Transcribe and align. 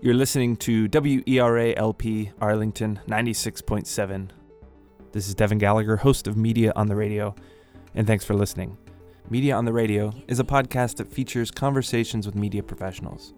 You're 0.00 0.14
listening 0.14 0.54
to 0.58 0.88
WERALP 0.88 2.30
Arlington 2.40 3.00
96.7. 3.08 4.28
This 5.10 5.26
is 5.26 5.34
Devin 5.34 5.58
Gallagher, 5.58 5.96
host 5.96 6.28
of 6.28 6.36
Media 6.36 6.72
on 6.76 6.86
the 6.86 6.94
Radio, 6.94 7.34
and 7.96 8.06
thanks 8.06 8.24
for 8.24 8.34
listening. 8.34 8.78
Media 9.28 9.56
on 9.56 9.64
the 9.64 9.72
Radio 9.72 10.12
is 10.28 10.38
a 10.38 10.44
podcast 10.44 10.98
that 10.98 11.12
features 11.12 11.50
conversations 11.50 12.26
with 12.26 12.36
media 12.36 12.62
professionals, 12.62 13.34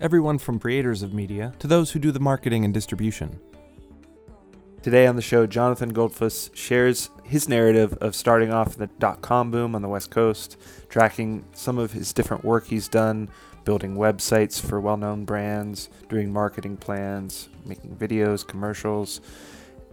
everyone 0.00 0.38
from 0.38 0.60
creators 0.60 1.02
of 1.02 1.12
media 1.12 1.52
to 1.58 1.66
those 1.66 1.90
who 1.90 1.98
do 1.98 2.12
the 2.12 2.20
marketing 2.20 2.64
and 2.64 2.72
distribution. 2.72 3.40
Today 4.84 5.06
on 5.06 5.16
the 5.16 5.22
show, 5.22 5.46
Jonathan 5.46 5.94
Goldfuss 5.94 6.54
shares 6.54 7.08
his 7.22 7.48
narrative 7.48 7.96
of 8.02 8.14
starting 8.14 8.52
off 8.52 8.74
in 8.74 8.80
the 8.80 8.86
dot 8.98 9.22
com 9.22 9.50
boom 9.50 9.74
on 9.74 9.80
the 9.80 9.88
West 9.88 10.10
Coast, 10.10 10.58
tracking 10.90 11.42
some 11.54 11.78
of 11.78 11.92
his 11.92 12.12
different 12.12 12.44
work 12.44 12.66
he's 12.66 12.86
done, 12.86 13.30
building 13.64 13.96
websites 13.96 14.60
for 14.60 14.82
well 14.82 14.98
known 14.98 15.24
brands, 15.24 15.88
doing 16.10 16.30
marketing 16.30 16.76
plans, 16.76 17.48
making 17.64 17.96
videos, 17.96 18.46
commercials. 18.46 19.22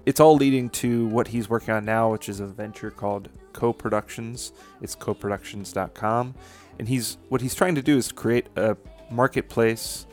It's 0.05 0.19
all 0.19 0.35
leading 0.35 0.69
to 0.71 1.07
what 1.07 1.29
he's 1.29 1.49
working 1.49 1.73
on 1.73 1.85
now, 1.85 2.11
which 2.11 2.27
is 2.27 2.41
a 2.41 2.47
venture 2.47 2.91
called 2.91 3.29
Co-Productions. 3.53 4.51
It's 4.81 4.97
coproductions.com. 4.97 6.35
And 6.79 6.89
he's 6.89 7.17
what 7.29 7.39
he's 7.39 7.55
trying 7.55 7.75
to 7.75 7.81
do 7.81 7.95
is 7.95 8.11
create 8.11 8.47
a 8.57 8.75
marketplace 9.09 10.05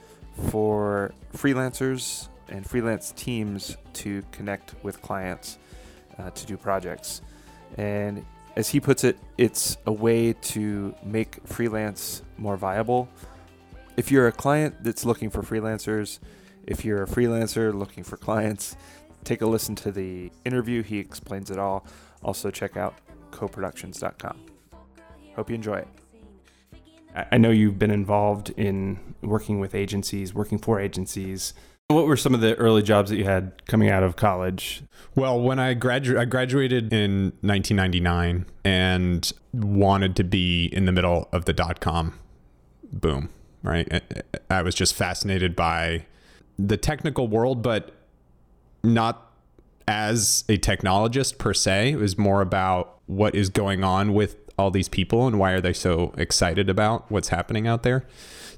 for 0.51 1.13
freelancers 1.35 2.29
and 2.51 2.69
freelance 2.69 3.13
teams 3.13 3.77
to 3.95 4.23
connect 4.33 4.75
with 4.83 5.01
clients 5.03 5.59
uh, 6.19 6.31
to 6.31 6.47
do 6.47 6.57
projects. 6.57 7.23
And 7.77 8.25
as 8.57 8.69
he 8.69 8.81
puts 8.81 9.05
it, 9.05 9.19
it's 9.37 9.79
a 9.87 9.93
way 9.93 10.33
to 10.33 10.95
make 11.05 11.37
freelance 11.47 12.23
more 12.37 12.57
viable. 12.57 13.09
If 13.97 14.11
you're 14.11 14.29
a 14.29 14.33
client 14.33 14.77
that's 14.83 15.05
looking 15.05 15.31
for 15.31 15.43
freelancers, 15.43 16.19
if 16.67 16.85
you're 16.85 17.03
a 17.03 17.07
freelancer 17.07 17.73
looking 17.75 18.05
for 18.05 18.17
clients, 18.17 18.77
take 19.25 19.43
a 19.43 19.47
listen 19.47 19.75
to 19.77 19.93
the 19.93 20.31
interview. 20.45 20.83
He 20.83 20.99
explains 20.99 21.51
it 21.51 21.59
all. 21.59 21.87
Also, 22.23 22.51
check 22.51 22.77
out 22.77 22.95
coproductions.com. 23.31 24.41
Hope 25.35 25.51
you 25.51 25.55
enjoy 25.55 25.77
it. 25.77 25.89
I 27.33 27.39
know 27.39 27.51
you've 27.51 27.79
been 27.79 27.91
involved 27.91 28.51
in 28.51 28.99
working 29.23 29.61
with 29.61 29.75
agencies, 29.75 30.35
working 30.35 30.59
for 30.59 30.79
agencies. 30.79 31.55
What 31.91 32.07
were 32.07 32.19
some 32.19 32.35
of 32.35 32.43
the 32.43 32.55
early 32.57 32.83
jobs 32.83 33.09
that 33.09 33.17
you 33.17 33.25
had 33.25 33.65
coming 33.67 33.89
out 33.89 34.03
of 34.03 34.15
college? 34.15 34.83
Well, 35.15 35.41
when 35.41 35.59
I 35.59 35.73
graduated, 35.73 36.21
I 36.21 36.27
graduated 36.27 36.93
in 36.93 37.33
1999 37.41 38.45
and 38.63 39.33
wanted 39.55 40.15
to 40.17 40.25
be 40.25 40.67
in 40.67 40.85
the 40.85 40.93
middle 40.93 41.31
of 41.33 41.47
the 41.47 41.55
dot 41.55 41.81
com 41.81 42.13
boom. 42.93 43.31
Right, 43.63 44.03
I 44.51 44.61
was 44.61 44.75
just 44.75 44.95
fascinated 44.95 45.57
by 45.57 46.05
the 46.59 46.77
technical 46.77 47.27
world, 47.27 47.63
but 47.63 47.93
not 48.85 49.33
as 49.89 50.45
a 50.49 50.59
technologist 50.59 51.39
per 51.39 51.55
se. 51.55 51.93
It 51.93 51.97
was 51.97 52.19
more 52.19 52.43
about 52.43 52.99
what 53.07 53.35
is 53.35 53.49
going 53.49 53.83
on 53.83 54.13
with 54.13 54.37
all 54.59 54.71
these 54.71 54.91
people 54.91 55.27
and 55.27 55.39
why 55.39 55.53
are 55.53 55.61
they 55.63 55.73
so 55.73 56.13
excited 56.19 56.69
about 56.69 57.11
what's 57.11 57.29
happening 57.29 57.67
out 57.67 57.83
there. 57.83 58.05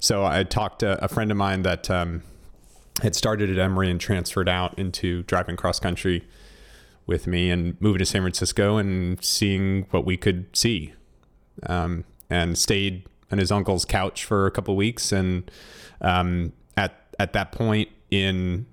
So 0.01 0.25
I 0.25 0.43
talked 0.43 0.81
to 0.81 1.03
a 1.03 1.07
friend 1.07 1.31
of 1.31 1.37
mine 1.37 1.63
that 1.63 1.89
um, 1.89 2.23
had 3.03 3.15
started 3.15 3.51
at 3.51 3.59
Emory 3.59 3.91
and 3.91 4.01
transferred 4.01 4.49
out 4.49 4.79
into 4.79 5.23
driving 5.25 5.57
cross 5.57 5.81
country 5.81 6.27
with 7.07 7.27
me 7.27 7.51
and 7.51 7.81
moving 7.81 7.99
to 7.99 8.07
San 8.07 8.23
Francisco 8.23 8.77
and 8.77 9.23
seeing 9.25 9.87
what 9.91 10.05
we 10.05 10.17
could 10.17 10.55
see. 10.57 10.95
Um, 11.65 12.05
and 12.31 12.57
stayed 12.57 13.07
on 13.31 13.39
his 13.39 13.51
uncle's 13.51 13.85
couch 13.85 14.25
for 14.25 14.47
a 14.47 14.51
couple 14.51 14.77
weeks. 14.77 15.13
And 15.13 15.51
um, 16.01 16.53
at 16.77 16.95
at 17.19 17.33
that 17.35 17.53
point 17.53 17.89
in 18.11 18.67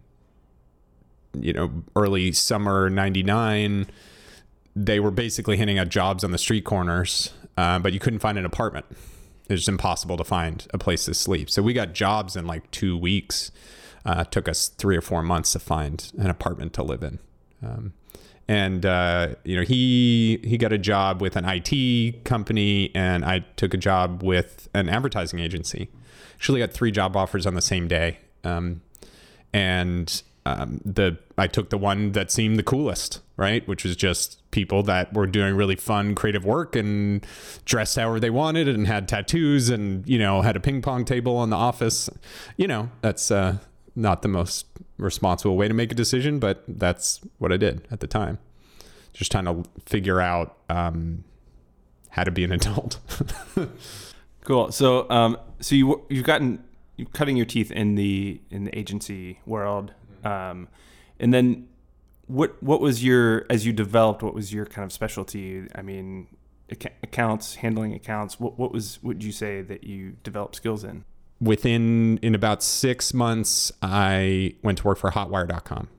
you 1.34 1.54
know 1.54 1.84
early 1.96 2.32
summer 2.32 2.90
'99, 2.90 3.88
they 4.76 5.00
were 5.00 5.12
basically 5.12 5.58
handing 5.58 5.80
out 5.80 5.90
jobs 5.90 6.24
on 6.24 6.32
the 6.32 6.38
street 6.38 6.64
corners, 6.64 7.34
uh, 7.58 7.80
but 7.80 7.94
you 7.94 8.00
couldn't 8.00 8.20
find 8.20 8.38
an 8.38 8.46
apartment. 8.46 8.86
It 9.50 9.54
was 9.54 9.68
impossible 9.68 10.18
to 10.18 10.24
find 10.24 10.66
a 10.74 10.78
place 10.78 11.06
to 11.06 11.14
sleep. 11.14 11.50
So 11.50 11.62
we 11.62 11.74
got 11.74 11.94
jobs 11.94 12.36
in 12.36 12.46
like 12.46 12.70
two 12.70 12.98
weeks 12.98 13.52
uh, 14.08 14.24
took 14.24 14.48
us 14.48 14.70
three 14.70 14.96
or 14.96 15.02
four 15.02 15.22
months 15.22 15.52
to 15.52 15.60
find 15.60 16.12
an 16.18 16.30
apartment 16.30 16.74
to 16.74 16.82
live 16.82 17.04
in. 17.04 17.20
Um, 17.62 17.94
and 18.48 18.86
uh, 18.86 19.36
you 19.44 19.58
know 19.58 19.64
he 19.64 20.40
he 20.44 20.58
got 20.58 20.72
a 20.72 20.78
job 20.78 21.22
with 21.22 21.36
an 21.36 21.44
IT 21.46 22.24
company, 22.24 22.92
and 22.96 23.26
I 23.26 23.40
took 23.58 23.74
a 23.74 23.78
job 23.78 24.24
with 24.24 24.70
an 24.74 24.88
advertising 24.88 25.40
agency. 25.40 25.90
Actually, 26.36 26.62
got 26.62 26.72
three 26.72 26.92
job 26.92 27.18
offers 27.18 27.46
on 27.46 27.56
the 27.56 27.62
same 27.62 27.90
day, 27.90 28.20
um, 28.46 28.82
and 29.52 30.22
um, 30.46 30.80
the 30.86 31.18
I 31.38 31.48
took 31.48 31.72
the 31.72 31.78
one 31.78 32.14
that 32.14 32.32
seemed 32.32 32.58
the 32.58 32.64
coolest, 32.64 33.20
right? 33.36 33.68
Which 33.68 33.84
was 33.84 33.98
just 33.98 34.50
people 34.52 34.82
that 34.84 35.14
were 35.14 35.28
doing 35.28 35.56
really 35.56 35.76
fun, 35.76 36.16
creative 36.16 36.46
work 36.46 36.74
and 36.78 37.26
dressed 37.66 37.98
however 37.98 38.22
they 38.22 38.30
wanted 38.30 38.70
and 38.70 38.88
had 38.88 39.10
tattoos 39.10 39.70
and 39.70 40.08
you 40.08 40.20
know 40.20 40.42
had 40.42 40.56
a 40.56 40.62
ping 40.62 40.82
pong 40.82 41.04
table 41.04 41.44
in 41.44 41.50
the 41.50 41.58
office. 41.58 42.10
You 42.56 42.68
know, 42.68 42.92
that's 43.02 43.30
uh, 43.30 43.58
not 43.98 44.22
the 44.22 44.28
most 44.28 44.68
responsible 44.98 45.58
way 45.58 45.68
to 45.68 45.74
make 45.74 45.92
a 45.92 45.96
decision, 45.96 46.40
but 46.40 46.64
that's 46.68 47.20
what 47.40 47.52
I 47.52 47.58
did 47.58 47.88
at 47.92 48.00
the 48.00 48.08
time. 48.08 48.38
Just 49.12 49.32
trying 49.32 49.46
to 49.46 49.64
figure 49.86 50.22
out 50.22 50.56
um, 50.70 51.24
how 52.10 52.24
to 52.24 52.32
be 52.32 52.44
an 52.44 52.52
adult. 52.60 53.00
cool. 54.44 54.72
So, 54.72 55.10
um, 55.10 55.38
so 55.60 55.76
you 55.76 56.06
you've 56.10 56.26
gotten 56.26 56.64
you 56.96 57.08
cutting 57.08 57.36
your 57.36 57.48
teeth 57.48 57.72
in 57.72 57.96
the 57.96 58.40
in 58.52 58.66
the 58.66 58.78
agency 58.78 59.40
world, 59.46 59.94
um, 60.24 60.68
and 61.20 61.34
then 61.34 61.68
what 62.28 62.62
what 62.62 62.80
was 62.80 63.04
your 63.04 63.48
as 63.50 63.66
you 63.66 63.74
developed? 63.74 64.22
What 64.22 64.36
was 64.36 64.54
your 64.54 64.68
kind 64.68 64.86
of 64.86 64.94
specialty? 64.94 65.68
I 65.74 65.82
mean, 65.82 66.28
accounts, 66.70 67.56
handling 67.56 67.94
accounts. 67.94 68.40
What 68.40 68.60
what 68.60 68.72
was 68.72 69.02
would 69.02 69.24
you 69.24 69.32
say 69.32 69.64
that 69.64 69.84
you 69.84 70.18
developed 70.24 70.56
skills 70.56 70.84
in? 70.84 71.04
Within 71.40 72.18
in 72.22 72.36
about 72.36 72.64
six 72.64 73.14
months, 73.14 73.72
I 73.82 74.56
went 74.64 74.80
to 74.80 74.88
work 74.88 74.98
for 74.98 75.12
Hotwire.com, 75.12 75.90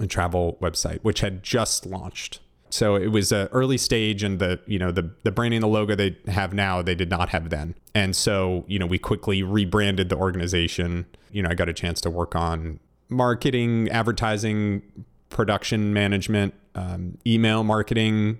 a 0.00 0.06
travel 0.06 0.58
website, 0.60 0.98
which 1.00 1.20
had 1.20 1.42
just 1.42 1.86
launched. 1.86 2.40
So 2.70 2.96
it 2.96 3.08
was 3.08 3.32
an 3.32 3.48
early 3.52 3.78
stage, 3.78 4.22
and 4.22 4.38
the 4.38 4.60
you 4.66 4.78
know 4.78 4.90
the 4.90 5.10
the 5.22 5.32
branding, 5.32 5.60
the 5.60 5.68
logo 5.68 5.94
they 5.94 6.16
have 6.26 6.52
now, 6.52 6.82
they 6.82 6.94
did 6.94 7.10
not 7.10 7.30
have 7.30 7.50
then. 7.50 7.74
And 7.94 8.14
so 8.14 8.64
you 8.68 8.78
know 8.78 8.86
we 8.86 8.98
quickly 8.98 9.42
rebranded 9.42 10.08
the 10.08 10.16
organization. 10.16 11.06
You 11.30 11.42
know 11.42 11.48
I 11.50 11.54
got 11.54 11.68
a 11.68 11.72
chance 11.72 12.00
to 12.02 12.10
work 12.10 12.36
on 12.36 12.80
marketing, 13.08 13.88
advertising, 13.88 14.82
production 15.30 15.92
management, 15.94 16.54
um, 16.74 17.16
email 17.26 17.64
marketing, 17.64 18.38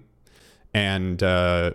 and 0.75 1.23
uh, 1.23 1.73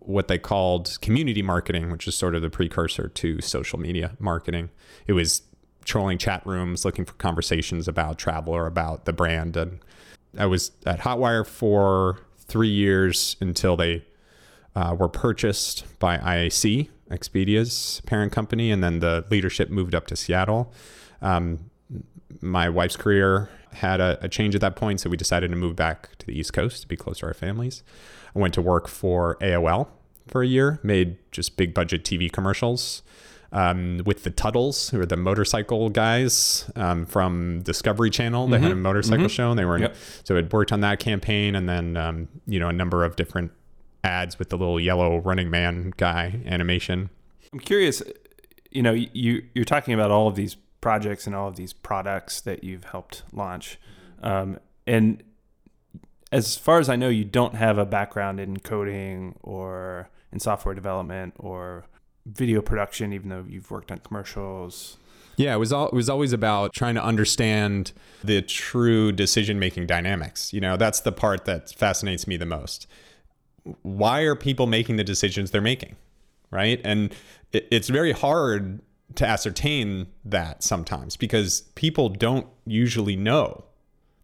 what 0.00 0.28
they 0.28 0.38
called 0.38 0.98
community 1.00 1.42
marketing, 1.42 1.90
which 1.90 2.06
is 2.06 2.14
sort 2.14 2.34
of 2.34 2.42
the 2.42 2.50
precursor 2.50 3.08
to 3.08 3.40
social 3.40 3.78
media 3.78 4.16
marketing. 4.18 4.70
It 5.06 5.12
was 5.12 5.42
trolling 5.84 6.18
chat 6.18 6.44
rooms, 6.46 6.84
looking 6.84 7.04
for 7.04 7.14
conversations 7.14 7.88
about 7.88 8.18
travel 8.18 8.54
or 8.54 8.66
about 8.66 9.04
the 9.04 9.12
brand. 9.12 9.56
And 9.56 9.80
I 10.38 10.46
was 10.46 10.72
at 10.86 11.00
Hotwire 11.00 11.46
for 11.46 12.20
three 12.38 12.68
years 12.68 13.36
until 13.40 13.76
they 13.76 14.04
uh, 14.74 14.96
were 14.98 15.08
purchased 15.08 15.84
by 15.98 16.18
IAC, 16.18 16.88
Expedia's 17.10 18.02
parent 18.06 18.32
company, 18.32 18.70
and 18.70 18.82
then 18.82 19.00
the 19.00 19.24
leadership 19.30 19.70
moved 19.70 19.94
up 19.94 20.06
to 20.08 20.16
Seattle. 20.16 20.72
Um, 21.22 21.70
my 22.40 22.68
wife's 22.68 22.96
career 22.96 23.48
had 23.72 24.00
a, 24.00 24.18
a, 24.22 24.28
change 24.28 24.54
at 24.54 24.60
that 24.60 24.76
point, 24.76 25.00
so 25.00 25.10
we 25.10 25.16
decided 25.16 25.50
to 25.50 25.56
move 25.56 25.76
back 25.76 26.16
to 26.18 26.26
the 26.26 26.38
East 26.38 26.52
Coast 26.52 26.82
to 26.82 26.88
be 26.88 26.96
close 26.96 27.18
to 27.18 27.26
our 27.26 27.34
families. 27.34 27.82
I 28.34 28.38
went 28.38 28.54
to 28.54 28.62
work 28.62 28.88
for 28.88 29.36
AOL 29.40 29.88
for 30.28 30.42
a 30.42 30.46
year, 30.46 30.80
made 30.82 31.18
just 31.32 31.56
big 31.56 31.74
budget 31.74 32.04
TV 32.04 32.30
commercials. 32.30 33.02
Um, 33.52 34.00
with 34.04 34.24
the 34.24 34.32
Teutuls, 34.32 34.90
who 34.90 35.00
are 35.00 35.06
the 35.06 35.16
motorcycle 35.16 35.88
guys 35.88 36.68
um, 36.74 37.06
from 37.06 37.60
Discovery 37.62 38.10
Channel. 38.10 38.48
They 38.48 38.56
mm-hmm. 38.56 38.62
had 38.64 38.72
a 38.72 38.74
mm-hmm. 38.74 38.82
motorcycle 38.82 39.26
mm-hmm. 39.26 39.28
show, 39.28 39.50
and 39.50 39.58
they 39.58 39.64
were 39.64 39.78
yep. 39.78 39.96
so 40.24 40.34
it 40.34 40.52
worked 40.52 40.72
on 40.72 40.80
that 40.80 40.98
campaign, 40.98 41.54
and 41.54 41.68
then 41.68 41.96
um, 41.96 42.26
you 42.48 42.58
know 42.58 42.68
a 42.68 42.72
number 42.72 43.04
of 43.04 43.14
different 43.14 43.52
ads 44.02 44.40
with 44.40 44.48
the 44.48 44.58
little 44.58 44.80
yellow 44.80 45.18
Running 45.18 45.50
Man 45.50 45.92
guy 45.96 46.40
animation. 46.46 47.10
I'm 47.52 47.60
curious, 47.60 48.02
you 48.72 48.82
know, 48.82 48.92
you 48.92 49.44
you're 49.54 49.64
talking 49.64 49.94
about 49.94 50.10
all 50.10 50.26
of 50.26 50.34
these 50.34 50.56
projects 50.84 51.26
and 51.26 51.34
all 51.34 51.48
of 51.48 51.56
these 51.56 51.72
products 51.72 52.42
that 52.42 52.62
you've 52.62 52.84
helped 52.84 53.22
launch, 53.32 53.78
um, 54.22 54.58
and 54.86 55.22
as 56.30 56.56
far 56.56 56.78
as 56.78 56.90
I 56.90 56.96
know, 56.96 57.08
you 57.08 57.24
don't 57.24 57.54
have 57.54 57.78
a 57.78 57.86
background 57.86 58.38
in 58.38 58.58
coding 58.58 59.34
or 59.42 60.10
in 60.30 60.40
software 60.40 60.74
development 60.74 61.32
or 61.38 61.86
video 62.26 62.60
production, 62.60 63.14
even 63.14 63.30
though 63.30 63.46
you've 63.48 63.70
worked 63.70 63.90
on 63.90 63.98
commercials. 63.98 64.98
Yeah, 65.36 65.54
it 65.54 65.58
was 65.58 65.72
all 65.72 65.88
it 65.88 65.94
was 65.94 66.10
always 66.10 66.34
about 66.34 66.74
trying 66.74 66.96
to 66.96 67.02
understand 67.02 67.92
the 68.22 68.42
true 68.42 69.10
decision 69.10 69.58
making 69.58 69.86
dynamics. 69.86 70.52
You 70.52 70.60
know, 70.60 70.76
that's 70.76 71.00
the 71.00 71.12
part 71.12 71.46
that 71.46 71.70
fascinates 71.70 72.26
me 72.26 72.36
the 72.36 72.46
most. 72.46 72.86
Why 73.82 74.20
are 74.20 74.36
people 74.36 74.66
making 74.66 74.96
the 74.96 75.04
decisions 75.04 75.50
they're 75.50 75.60
making? 75.62 75.96
Right? 76.50 76.80
And 76.84 77.14
it, 77.52 77.66
it's 77.70 77.88
very 77.88 78.12
hard 78.12 78.80
to 79.16 79.26
ascertain 79.26 80.08
that 80.24 80.62
sometimes 80.62 81.16
because 81.16 81.62
people 81.74 82.08
don't 82.08 82.46
usually 82.66 83.16
know. 83.16 83.64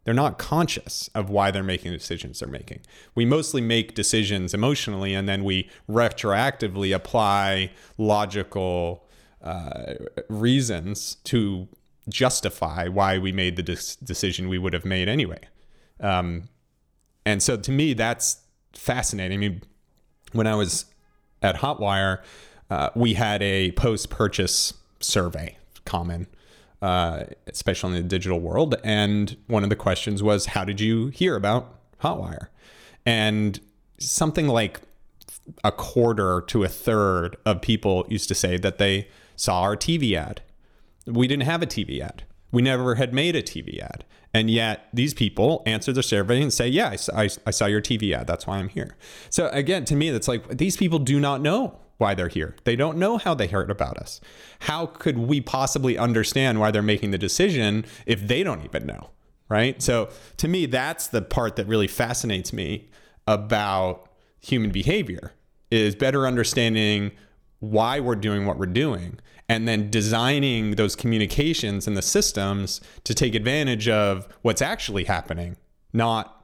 They're 0.04 0.14
not 0.14 0.38
conscious 0.38 1.10
of 1.14 1.28
why 1.28 1.50
they're 1.50 1.62
making 1.62 1.92
the 1.92 1.98
decisions 1.98 2.40
they're 2.40 2.48
making. 2.48 2.80
We 3.14 3.24
mostly 3.26 3.60
make 3.60 3.94
decisions 3.94 4.54
emotionally 4.54 5.14
and 5.14 5.28
then 5.28 5.44
we 5.44 5.68
retroactively 5.88 6.94
apply 6.94 7.72
logical 7.98 9.06
uh, 9.42 9.94
reasons 10.28 11.16
to 11.24 11.68
justify 12.08 12.88
why 12.88 13.18
we 13.18 13.30
made 13.30 13.56
the 13.56 13.62
decision 13.62 14.48
we 14.48 14.58
would 14.58 14.72
have 14.72 14.84
made 14.84 15.08
anyway. 15.08 15.40
Um, 16.00 16.48
and 17.26 17.42
so 17.42 17.56
to 17.56 17.70
me, 17.70 17.92
that's 17.92 18.38
fascinating. 18.72 19.38
I 19.38 19.40
mean, 19.40 19.62
when 20.32 20.46
I 20.46 20.54
was 20.54 20.86
at 21.42 21.56
Hotwire, 21.56 22.22
uh, 22.70 22.90
we 22.94 23.14
had 23.14 23.42
a 23.42 23.72
post 23.72 24.10
purchase 24.10 24.74
survey 25.00 25.56
common, 25.84 26.26
uh, 26.82 27.24
especially 27.46 27.96
in 27.96 28.02
the 28.02 28.08
digital 28.08 28.40
world. 28.40 28.76
And 28.84 29.36
one 29.46 29.64
of 29.64 29.70
the 29.70 29.76
questions 29.76 30.22
was, 30.22 30.46
How 30.46 30.64
did 30.64 30.80
you 30.80 31.08
hear 31.08 31.36
about 31.36 31.74
Hotwire? 32.02 32.48
And 33.04 33.60
something 33.98 34.46
like 34.46 34.80
a 35.64 35.72
quarter 35.72 36.42
to 36.46 36.62
a 36.62 36.68
third 36.68 37.36
of 37.44 37.60
people 37.60 38.06
used 38.08 38.28
to 38.28 38.34
say 38.34 38.56
that 38.58 38.78
they 38.78 39.08
saw 39.36 39.62
our 39.62 39.76
TV 39.76 40.14
ad. 40.14 40.42
We 41.06 41.26
didn't 41.26 41.44
have 41.44 41.62
a 41.62 41.66
TV 41.66 42.00
ad. 42.00 42.24
We 42.52 42.62
never 42.62 42.96
had 42.96 43.14
made 43.14 43.36
a 43.36 43.42
TV 43.42 43.80
ad. 43.80 44.04
And 44.32 44.50
yet 44.50 44.88
these 44.92 45.12
people 45.12 45.62
answer 45.66 45.92
the 45.92 46.02
survey 46.02 46.40
and 46.40 46.52
say, 46.52 46.68
Yeah, 46.68 46.90
I, 46.90 47.24
I, 47.24 47.28
I 47.46 47.50
saw 47.50 47.66
your 47.66 47.80
TV 47.80 48.12
ad. 48.12 48.26
That's 48.26 48.46
why 48.46 48.58
I'm 48.58 48.68
here. 48.68 48.96
So 49.28 49.48
again, 49.48 49.84
to 49.86 49.96
me, 49.96 50.10
that's 50.10 50.28
like 50.28 50.46
these 50.56 50.76
people 50.76 50.98
do 50.98 51.18
not 51.18 51.40
know 51.40 51.78
why 52.00 52.14
they're 52.14 52.28
here. 52.28 52.56
They 52.64 52.76
don't 52.76 52.98
know 52.98 53.18
how 53.18 53.34
they 53.34 53.46
heard 53.46 53.70
about 53.70 53.98
us. 53.98 54.20
How 54.60 54.86
could 54.86 55.18
we 55.18 55.40
possibly 55.40 55.98
understand 55.98 56.58
why 56.58 56.70
they're 56.70 56.82
making 56.82 57.10
the 57.10 57.18
decision 57.18 57.84
if 58.06 58.26
they 58.26 58.42
don't 58.42 58.64
even 58.64 58.86
know? 58.86 59.10
Right. 59.48 59.82
So 59.82 60.08
to 60.38 60.48
me, 60.48 60.66
that's 60.66 61.08
the 61.08 61.22
part 61.22 61.56
that 61.56 61.66
really 61.66 61.88
fascinates 61.88 62.52
me 62.52 62.88
about 63.26 64.08
human 64.38 64.70
behavior 64.70 65.32
is 65.70 65.94
better 65.94 66.26
understanding 66.26 67.12
why 67.58 68.00
we're 68.00 68.14
doing 68.16 68.46
what 68.46 68.58
we're 68.58 68.66
doing 68.66 69.18
and 69.48 69.66
then 69.66 69.90
designing 69.90 70.76
those 70.76 70.94
communications 70.94 71.86
and 71.86 71.96
the 71.96 72.02
systems 72.02 72.80
to 73.02 73.14
take 73.14 73.34
advantage 73.34 73.88
of 73.88 74.28
what's 74.42 74.62
actually 74.62 75.04
happening, 75.04 75.56
not 75.92 76.39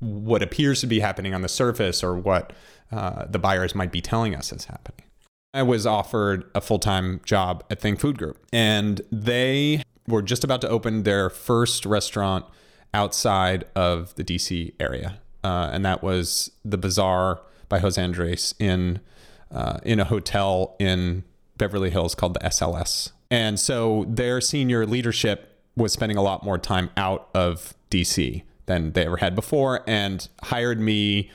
what 0.00 0.42
appears 0.42 0.80
to 0.80 0.86
be 0.86 1.00
happening 1.00 1.34
on 1.34 1.42
the 1.42 1.48
surface 1.48 2.02
or 2.04 2.16
what 2.16 2.52
uh, 2.92 3.24
the 3.28 3.38
buyers 3.38 3.74
might 3.74 3.92
be 3.92 4.00
telling 4.00 4.34
us 4.34 4.52
is 4.52 4.66
happening. 4.66 5.06
I 5.54 5.62
was 5.62 5.86
offered 5.86 6.44
a 6.54 6.60
full 6.60 6.78
time 6.78 7.20
job 7.24 7.64
at 7.70 7.80
Think 7.80 7.98
Food 7.98 8.18
Group, 8.18 8.38
and 8.52 9.00
they 9.10 9.82
were 10.06 10.22
just 10.22 10.44
about 10.44 10.60
to 10.60 10.68
open 10.68 11.04
their 11.04 11.30
first 11.30 11.86
restaurant 11.86 12.44
outside 12.92 13.64
of 13.74 14.14
the 14.16 14.24
DC 14.24 14.74
area. 14.78 15.18
Uh, 15.42 15.70
and 15.72 15.84
that 15.84 16.02
was 16.02 16.50
the 16.64 16.76
Bazaar 16.78 17.40
by 17.68 17.78
Jose 17.78 18.02
Andres 18.02 18.54
in, 18.58 19.00
uh, 19.50 19.78
in 19.82 19.98
a 20.00 20.04
hotel 20.04 20.76
in 20.78 21.24
Beverly 21.56 21.90
Hills 21.90 22.14
called 22.14 22.34
the 22.34 22.40
SLS. 22.40 23.12
And 23.30 23.58
so 23.58 24.04
their 24.08 24.40
senior 24.40 24.86
leadership 24.86 25.62
was 25.76 25.92
spending 25.92 26.16
a 26.16 26.22
lot 26.22 26.44
more 26.44 26.58
time 26.58 26.90
out 26.96 27.28
of 27.34 27.74
DC 27.90 28.42
than 28.66 28.92
they 28.92 29.06
ever 29.06 29.16
had 29.18 29.34
before 29.34 29.82
and 29.86 30.28
hired 30.42 30.80
me 30.80 31.30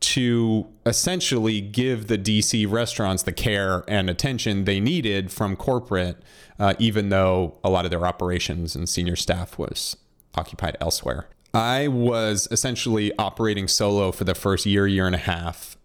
to 0.00 0.66
essentially 0.86 1.60
give 1.60 2.06
the 2.06 2.16
DC 2.16 2.70
restaurants 2.70 3.24
the 3.24 3.32
care 3.32 3.84
and 3.88 4.08
attention 4.08 4.64
they 4.64 4.78
needed 4.78 5.32
from 5.32 5.56
corporate, 5.56 6.22
uh, 6.58 6.74
even 6.78 7.08
though 7.08 7.58
a 7.64 7.70
lot 7.70 7.84
of 7.84 7.90
their 7.90 8.06
operations 8.06 8.76
and 8.76 8.88
senior 8.88 9.16
staff 9.16 9.58
was 9.58 9.96
occupied 10.36 10.76
elsewhere. 10.80 11.28
I 11.52 11.88
was 11.88 12.46
essentially 12.50 13.12
operating 13.18 13.66
solo 13.66 14.12
for 14.12 14.24
the 14.24 14.34
first 14.34 14.66
year, 14.66 14.86
year 14.86 15.06
and 15.06 15.14
a 15.14 15.18
half, 15.18 15.76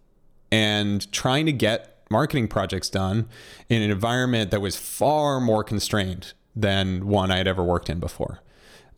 and 0.51 1.11
trying 1.11 1.45
to 1.47 1.53
get 1.53 2.05
marketing 2.09 2.47
projects 2.47 2.89
done 2.89 3.27
in 3.69 3.81
an 3.81 3.89
environment 3.89 4.51
that 4.51 4.61
was 4.61 4.75
far 4.75 5.39
more 5.39 5.63
constrained 5.63 6.33
than 6.55 7.07
one 7.07 7.31
I 7.31 7.37
had 7.37 7.47
ever 7.47 7.63
worked 7.63 7.89
in 7.89 7.99
before. 7.99 8.41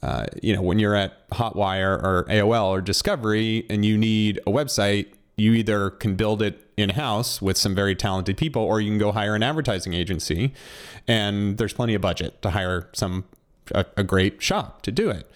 Uh, 0.05 0.27
you 0.43 0.55
know, 0.55 0.61
when 0.61 0.77
you're 0.77 0.93
at 0.93 1.27
Hotwire 1.29 1.97
or 2.03 2.27
AOL 2.29 2.67
or 2.67 2.79
Discovery 2.79 3.65
and 3.71 3.83
you 3.83 3.97
need 3.97 4.37
a 4.45 4.51
website, 4.51 5.07
you 5.35 5.53
either 5.53 5.89
can 5.89 6.15
build 6.15 6.43
it 6.43 6.61
in 6.77 6.91
house 6.91 7.41
with 7.41 7.57
some 7.57 7.73
very 7.73 7.95
talented 7.95 8.37
people, 8.37 8.61
or 8.61 8.79
you 8.79 8.91
can 8.91 8.99
go 8.99 9.11
hire 9.11 9.33
an 9.33 9.41
advertising 9.41 9.95
agency, 9.95 10.53
and 11.07 11.57
there's 11.57 11.73
plenty 11.73 11.95
of 11.95 12.01
budget 12.01 12.39
to 12.43 12.51
hire 12.51 12.87
some 12.93 13.25
a, 13.73 13.83
a 13.97 14.03
great 14.03 14.43
shop 14.43 14.83
to 14.83 14.91
do 14.91 15.09
it. 15.09 15.27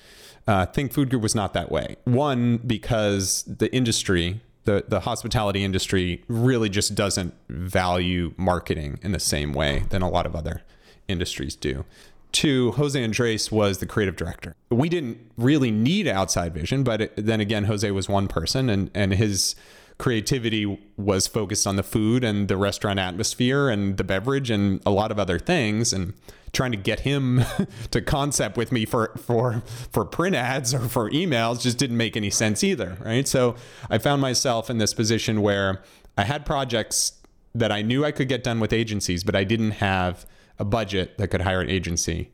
Uh, 0.47 0.67
Think 0.67 0.93
Food 0.93 1.09
Group 1.09 1.23
was 1.23 1.33
not 1.33 1.53
that 1.53 1.71
way. 1.71 1.95
One 2.03 2.57
because 2.57 3.43
the 3.47 3.73
industry 3.73 4.41
the 4.65 4.85
the 4.87 4.99
hospitality 4.99 5.63
industry 5.63 6.23
really 6.27 6.69
just 6.69 6.93
doesn't 6.93 7.33
value 7.49 8.35
marketing 8.37 8.99
in 9.01 9.13
the 9.13 9.19
same 9.19 9.51
way 9.51 9.85
than 9.89 10.03
a 10.03 10.09
lot 10.09 10.27
of 10.27 10.35
other 10.35 10.61
industries 11.07 11.55
do. 11.55 11.85
Two, 12.31 12.71
Jose 12.73 13.01
Andres 13.01 13.51
was 13.51 13.79
the 13.79 13.85
creative 13.85 14.15
director. 14.15 14.55
We 14.69 14.87
didn't 14.89 15.17
really 15.37 15.71
need 15.71 16.07
outside 16.07 16.53
vision, 16.53 16.83
but 16.83 17.01
it, 17.01 17.13
then 17.17 17.39
again, 17.39 17.65
Jose 17.65 17.89
was 17.91 18.07
one 18.07 18.27
person, 18.27 18.69
and 18.69 18.91
and 18.93 19.13
his 19.13 19.55
creativity 19.97 20.79
was 20.95 21.27
focused 21.27 21.67
on 21.67 21.75
the 21.75 21.83
food 21.83 22.23
and 22.23 22.47
the 22.47 22.55
restaurant 22.55 22.99
atmosphere 22.99 23.67
and 23.67 23.97
the 23.97 24.03
beverage 24.03 24.49
and 24.49 24.81
a 24.85 24.91
lot 24.91 25.11
of 25.11 25.19
other 25.19 25.37
things. 25.37 25.91
And 25.91 26.13
trying 26.53 26.71
to 26.71 26.77
get 26.77 27.01
him 27.01 27.43
to 27.91 28.01
concept 28.01 28.57
with 28.57 28.71
me 28.71 28.85
for 28.85 29.11
for 29.17 29.63
for 29.91 30.05
print 30.05 30.35
ads 30.35 30.73
or 30.73 30.87
for 30.87 31.09
emails 31.11 31.61
just 31.61 31.77
didn't 31.77 31.97
make 31.97 32.17
any 32.17 32.29
sense 32.29 32.63
either, 32.63 32.97
right? 33.03 33.27
So 33.27 33.55
I 33.89 33.97
found 33.97 34.21
myself 34.21 34.69
in 34.69 34.77
this 34.77 34.93
position 34.93 35.41
where 35.41 35.81
I 36.17 36.23
had 36.23 36.45
projects 36.45 37.13
that 37.55 37.71
I 37.71 37.81
knew 37.81 38.05
I 38.05 38.11
could 38.11 38.29
get 38.29 38.43
done 38.43 38.59
with 38.59 38.73
agencies, 38.73 39.23
but 39.23 39.35
I 39.35 39.43
didn't 39.43 39.71
have 39.71 40.25
a 40.59 40.65
budget 40.65 41.17
that 41.17 41.29
could 41.29 41.41
hire 41.41 41.61
an 41.61 41.69
agency. 41.69 42.31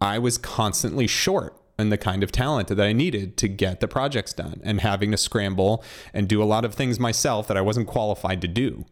I 0.00 0.18
was 0.18 0.38
constantly 0.38 1.06
short 1.06 1.60
in 1.78 1.88
the 1.90 1.98
kind 1.98 2.22
of 2.22 2.30
talent 2.30 2.68
that 2.68 2.80
I 2.80 2.92
needed 2.92 3.36
to 3.38 3.48
get 3.48 3.80
the 3.80 3.88
projects 3.88 4.32
done 4.32 4.60
and 4.62 4.80
having 4.80 5.10
to 5.10 5.16
scramble 5.16 5.82
and 6.12 6.28
do 6.28 6.42
a 6.42 6.44
lot 6.44 6.64
of 6.64 6.74
things 6.74 7.00
myself 7.00 7.48
that 7.48 7.56
I 7.56 7.60
wasn't 7.60 7.88
qualified 7.88 8.40
to 8.42 8.48
do. 8.48 8.84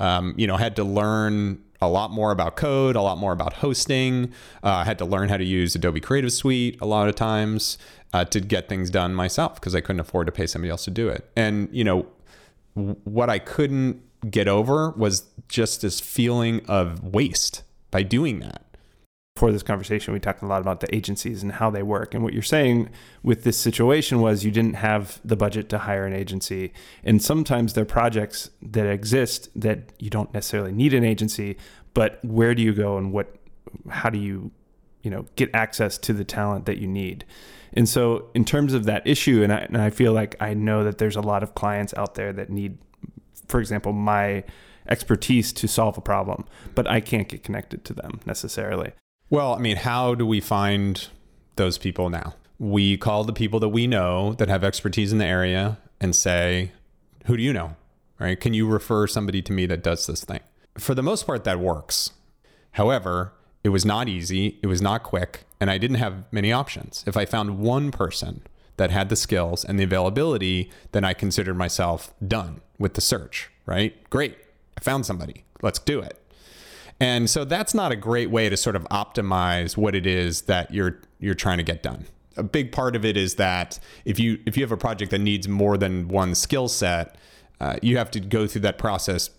Um, 0.00 0.34
you 0.38 0.46
know, 0.46 0.56
had 0.56 0.74
to 0.76 0.84
learn 0.84 1.62
a 1.80 1.88
lot 1.88 2.10
more 2.10 2.30
about 2.30 2.56
code, 2.56 2.96
a 2.96 3.02
lot 3.02 3.18
more 3.18 3.32
about 3.32 3.54
hosting. 3.54 4.32
Uh, 4.62 4.68
I 4.68 4.84
had 4.84 4.98
to 4.98 5.04
learn 5.04 5.28
how 5.28 5.36
to 5.36 5.44
use 5.44 5.74
Adobe 5.74 6.00
Creative 6.00 6.32
Suite 6.32 6.78
a 6.80 6.86
lot 6.86 7.08
of 7.08 7.14
times 7.14 7.76
uh, 8.12 8.24
to 8.26 8.40
get 8.40 8.68
things 8.68 8.88
done 8.88 9.14
myself 9.14 9.56
because 9.56 9.74
I 9.74 9.80
couldn't 9.80 10.00
afford 10.00 10.26
to 10.26 10.32
pay 10.32 10.46
somebody 10.46 10.70
else 10.70 10.84
to 10.84 10.90
do 10.90 11.08
it. 11.08 11.28
And, 11.36 11.68
you 11.72 11.84
know, 11.84 12.06
what 12.74 13.28
I 13.28 13.38
couldn't 13.38 14.00
get 14.30 14.48
over 14.48 14.90
was 14.90 15.24
just 15.48 15.82
this 15.82 16.00
feeling 16.00 16.64
of 16.66 17.02
waste 17.02 17.64
by 17.92 18.02
doing 18.02 18.40
that 18.40 18.72
for 19.36 19.50
this 19.50 19.62
conversation, 19.62 20.12
we 20.12 20.20
talked 20.20 20.42
a 20.42 20.46
lot 20.46 20.60
about 20.60 20.80
the 20.80 20.94
agencies 20.94 21.42
and 21.42 21.52
how 21.52 21.70
they 21.70 21.82
work. 21.82 22.14
And 22.14 22.22
what 22.22 22.32
you're 22.32 22.42
saying 22.42 22.90
with 23.22 23.44
this 23.44 23.56
situation 23.56 24.20
was 24.20 24.44
you 24.44 24.50
didn't 24.50 24.74
have 24.74 25.20
the 25.24 25.36
budget 25.36 25.68
to 25.70 25.78
hire 25.78 26.04
an 26.04 26.12
agency. 26.12 26.72
And 27.02 27.22
sometimes 27.22 27.72
there 27.72 27.82
are 27.82 27.86
projects 27.86 28.50
that 28.60 28.86
exist 28.86 29.48
that 29.56 29.92
you 29.98 30.10
don't 30.10 30.32
necessarily 30.34 30.72
need 30.72 30.92
an 30.92 31.04
agency, 31.04 31.56
but 31.94 32.18
where 32.22 32.54
do 32.54 32.62
you 32.62 32.74
go 32.74 32.98
and 32.98 33.12
what, 33.12 33.34
how 33.88 34.10
do 34.10 34.18
you, 34.18 34.50
you 35.02 35.10
know, 35.10 35.24
get 35.36 35.50
access 35.54 35.96
to 35.98 36.12
the 36.12 36.24
talent 36.24 36.66
that 36.66 36.78
you 36.78 36.86
need? 36.86 37.24
And 37.74 37.88
so, 37.88 38.28
in 38.34 38.44
terms 38.44 38.74
of 38.74 38.84
that 38.84 39.06
issue, 39.06 39.42
and 39.42 39.50
I, 39.50 39.60
and 39.60 39.78
I 39.78 39.88
feel 39.88 40.12
like 40.12 40.36
I 40.40 40.52
know 40.52 40.84
that 40.84 40.98
there's 40.98 41.16
a 41.16 41.22
lot 41.22 41.42
of 41.42 41.54
clients 41.54 41.94
out 41.96 42.16
there 42.16 42.30
that 42.34 42.50
need, 42.50 42.76
for 43.48 43.60
example, 43.60 43.94
my 43.94 44.44
expertise 44.88 45.52
to 45.54 45.68
solve 45.68 45.96
a 45.96 46.00
problem, 46.00 46.44
but 46.74 46.86
I 46.88 47.00
can't 47.00 47.28
get 47.28 47.42
connected 47.42 47.84
to 47.86 47.94
them 47.94 48.20
necessarily. 48.26 48.92
Well, 49.30 49.54
I 49.54 49.58
mean, 49.58 49.76
how 49.76 50.14
do 50.14 50.26
we 50.26 50.40
find 50.40 51.08
those 51.56 51.78
people 51.78 52.10
now? 52.10 52.34
We 52.58 52.96
call 52.96 53.24
the 53.24 53.32
people 53.32 53.60
that 53.60 53.70
we 53.70 53.86
know 53.86 54.34
that 54.34 54.48
have 54.48 54.62
expertise 54.62 55.12
in 55.12 55.18
the 55.18 55.26
area 55.26 55.78
and 56.00 56.14
say, 56.14 56.72
who 57.26 57.36
do 57.36 57.42
you 57.42 57.52
know? 57.52 57.76
Right? 58.18 58.38
Can 58.38 58.54
you 58.54 58.68
refer 58.68 59.06
somebody 59.06 59.42
to 59.42 59.52
me 59.52 59.66
that 59.66 59.82
does 59.82 60.06
this 60.06 60.24
thing? 60.24 60.40
For 60.78 60.94
the 60.94 61.02
most 61.02 61.26
part, 61.26 61.44
that 61.44 61.58
works. 61.58 62.12
However, 62.72 63.32
it 63.64 63.70
was 63.70 63.84
not 63.84 64.08
easy, 64.08 64.58
it 64.62 64.66
was 64.66 64.82
not 64.82 65.02
quick, 65.02 65.44
and 65.60 65.70
I 65.70 65.78
didn't 65.78 65.96
have 65.96 66.24
many 66.32 66.52
options. 66.52 67.04
If 67.06 67.16
I 67.16 67.24
found 67.24 67.58
one 67.58 67.90
person 67.90 68.42
that 68.76 68.90
had 68.90 69.08
the 69.08 69.16
skills 69.16 69.64
and 69.64 69.78
the 69.78 69.84
availability, 69.84 70.70
then 70.92 71.04
I 71.04 71.14
considered 71.14 71.56
myself 71.56 72.12
done 72.26 72.60
with 72.78 72.94
the 72.94 73.00
search, 73.00 73.50
right? 73.66 73.94
Great. 74.10 74.36
Found 74.82 75.06
somebody. 75.06 75.44
Let's 75.62 75.78
do 75.78 76.00
it. 76.00 76.18
And 77.00 77.28
so 77.28 77.44
that's 77.44 77.74
not 77.74 77.90
a 77.90 77.96
great 77.96 78.30
way 78.30 78.48
to 78.48 78.56
sort 78.56 78.76
of 78.76 78.84
optimize 78.84 79.76
what 79.76 79.94
it 79.94 80.06
is 80.06 80.42
that 80.42 80.72
you're 80.72 81.00
you're 81.18 81.34
trying 81.34 81.58
to 81.58 81.64
get 81.64 81.82
done. 81.82 82.06
A 82.36 82.42
big 82.42 82.72
part 82.72 82.96
of 82.96 83.04
it 83.04 83.16
is 83.16 83.36
that 83.36 83.78
if 84.04 84.18
you 84.20 84.38
if 84.46 84.56
you 84.56 84.62
have 84.62 84.72
a 84.72 84.76
project 84.76 85.10
that 85.10 85.18
needs 85.18 85.48
more 85.48 85.76
than 85.76 86.08
one 86.08 86.34
skill 86.34 86.68
set, 86.68 87.16
uh, 87.60 87.76
you 87.82 87.96
have 87.96 88.10
to 88.12 88.20
go 88.20 88.46
through 88.46 88.62
that 88.62 88.78
process 88.78 89.30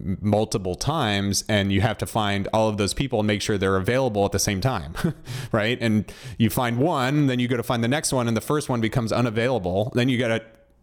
multiple 0.00 0.74
times 0.74 1.44
and 1.48 1.72
you 1.72 1.80
have 1.80 1.96
to 1.98 2.06
find 2.06 2.48
all 2.52 2.68
of 2.68 2.78
those 2.78 2.92
people 2.92 3.20
and 3.20 3.26
make 3.28 3.40
sure 3.40 3.56
they're 3.56 3.76
available 3.76 4.24
at 4.24 4.32
the 4.32 4.40
same 4.40 4.60
time 4.60 4.92
right 5.52 5.78
and 5.80 6.12
you 6.36 6.50
find 6.50 6.78
one 6.78 7.28
then 7.28 7.38
you 7.38 7.46
go 7.46 7.56
to 7.56 7.62
find 7.62 7.82
the 7.82 7.88
next 7.88 8.12
one 8.12 8.26
and 8.26 8.36
the 8.36 8.40
first 8.40 8.68
one 8.68 8.80
becomes 8.80 9.12
unavailable 9.12 9.92
then 9.94 10.08
you 10.08 10.18
got 10.18 10.28
to 10.28 10.42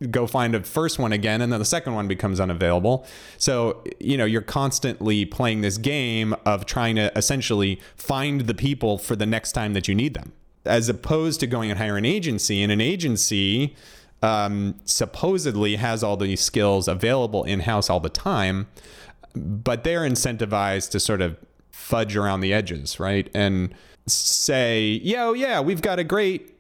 go 0.10 0.26
find 0.26 0.56
a 0.56 0.64
first 0.64 0.98
one 0.98 1.14
again 1.14 1.42
and 1.42 1.52
then 1.54 1.60
the 1.60 1.66
second 1.66 1.94
one 1.94 2.08
becomes 2.08 2.40
unavailable 2.40 3.06
so 3.38 3.84
you 4.00 4.18
know 4.18 4.26
you're 4.26 4.42
constantly 4.42 5.26
playing 5.26 5.62
this 5.62 5.78
game 5.78 6.34
of 6.46 6.66
trying 6.66 6.96
to 6.96 7.16
essentially 7.16 7.80
find 7.96 8.42
the 8.42 8.54
people 8.54 8.98
for 8.98 9.16
the 9.16 9.26
next 9.26 9.52
time 9.52 9.74
that 9.74 9.88
you 9.88 9.94
need 9.94 10.14
them 10.14 10.34
as 10.66 10.90
opposed 10.90 11.40
to 11.40 11.48
going 11.48 11.70
and 11.70 11.80
hire 11.80 11.98
an 11.98 12.06
agency 12.06 12.62
and 12.62 12.72
an 12.72 12.82
agency 12.82 13.76
um, 14.22 14.76
supposedly 14.86 15.76
has 15.78 16.04
all 16.04 16.18
these 16.18 16.42
skills 16.42 16.88
available 16.88 17.44
in 17.44 17.62
house 17.62 17.90
all 17.90 18.00
the 18.00 18.10
time, 18.10 18.68
but 19.36 19.84
they're 19.84 20.02
incentivized 20.02 20.92
to 20.92 21.00
sort 21.00 21.22
of 21.22 21.38
fudge 21.72 22.16
around 22.16 22.42
the 22.42 22.54
edges, 22.54 23.00
right? 23.00 23.30
And 23.34 23.74
say, 24.08 25.00
yo, 25.04 25.34
yeah, 25.34 25.60
we've 25.60 25.82
got 25.82 26.00
a 26.00 26.04
great 26.04 26.56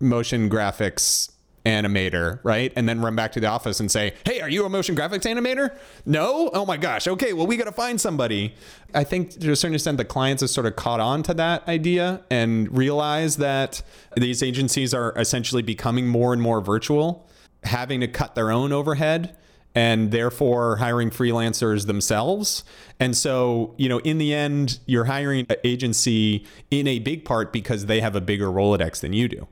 motion 0.00 0.50
graphics 0.50 1.30
animator, 1.66 2.38
right? 2.44 2.72
And 2.76 2.88
then 2.88 3.00
run 3.00 3.16
back 3.16 3.32
to 3.32 3.40
the 3.40 3.48
office 3.48 3.80
and 3.80 3.90
say, 3.90 4.14
"Hey, 4.24 4.40
are 4.40 4.48
you 4.48 4.64
a 4.64 4.68
motion 4.68 4.94
graphics 4.94 5.22
animator?" 5.22 5.76
No? 6.06 6.48
Oh 6.54 6.64
my 6.64 6.76
gosh. 6.76 7.08
Okay, 7.08 7.32
well 7.32 7.46
we 7.46 7.56
got 7.56 7.64
to 7.64 7.72
find 7.72 8.00
somebody. 8.00 8.54
I 8.94 9.02
think 9.04 9.38
to 9.40 9.50
a 9.50 9.56
certain 9.56 9.74
extent 9.74 9.98
the 9.98 10.04
clients 10.04 10.40
have 10.42 10.50
sort 10.50 10.66
of 10.66 10.76
caught 10.76 11.00
on 11.00 11.24
to 11.24 11.34
that 11.34 11.66
idea 11.68 12.22
and 12.30 12.74
realize 12.74 13.36
that 13.38 13.82
these 14.16 14.42
agencies 14.42 14.94
are 14.94 15.12
essentially 15.16 15.62
becoming 15.62 16.06
more 16.06 16.32
and 16.32 16.40
more 16.40 16.60
virtual, 16.60 17.28
having 17.64 18.00
to 18.00 18.08
cut 18.08 18.36
their 18.36 18.52
own 18.52 18.72
overhead 18.72 19.36
and 19.74 20.10
therefore 20.12 20.76
hiring 20.76 21.10
freelancers 21.10 21.86
themselves. 21.86 22.64
And 22.98 23.14
so, 23.14 23.74
you 23.76 23.90
know, 23.90 23.98
in 23.98 24.16
the 24.16 24.32
end, 24.32 24.78
you're 24.86 25.04
hiring 25.04 25.44
an 25.50 25.56
agency 25.64 26.46
in 26.70 26.86
a 26.86 27.00
big 27.00 27.26
part 27.26 27.52
because 27.52 27.84
they 27.84 28.00
have 28.00 28.16
a 28.16 28.20
bigger 28.22 28.46
Rolodex 28.46 29.00
than 29.00 29.12
you 29.12 29.28
do 29.28 29.46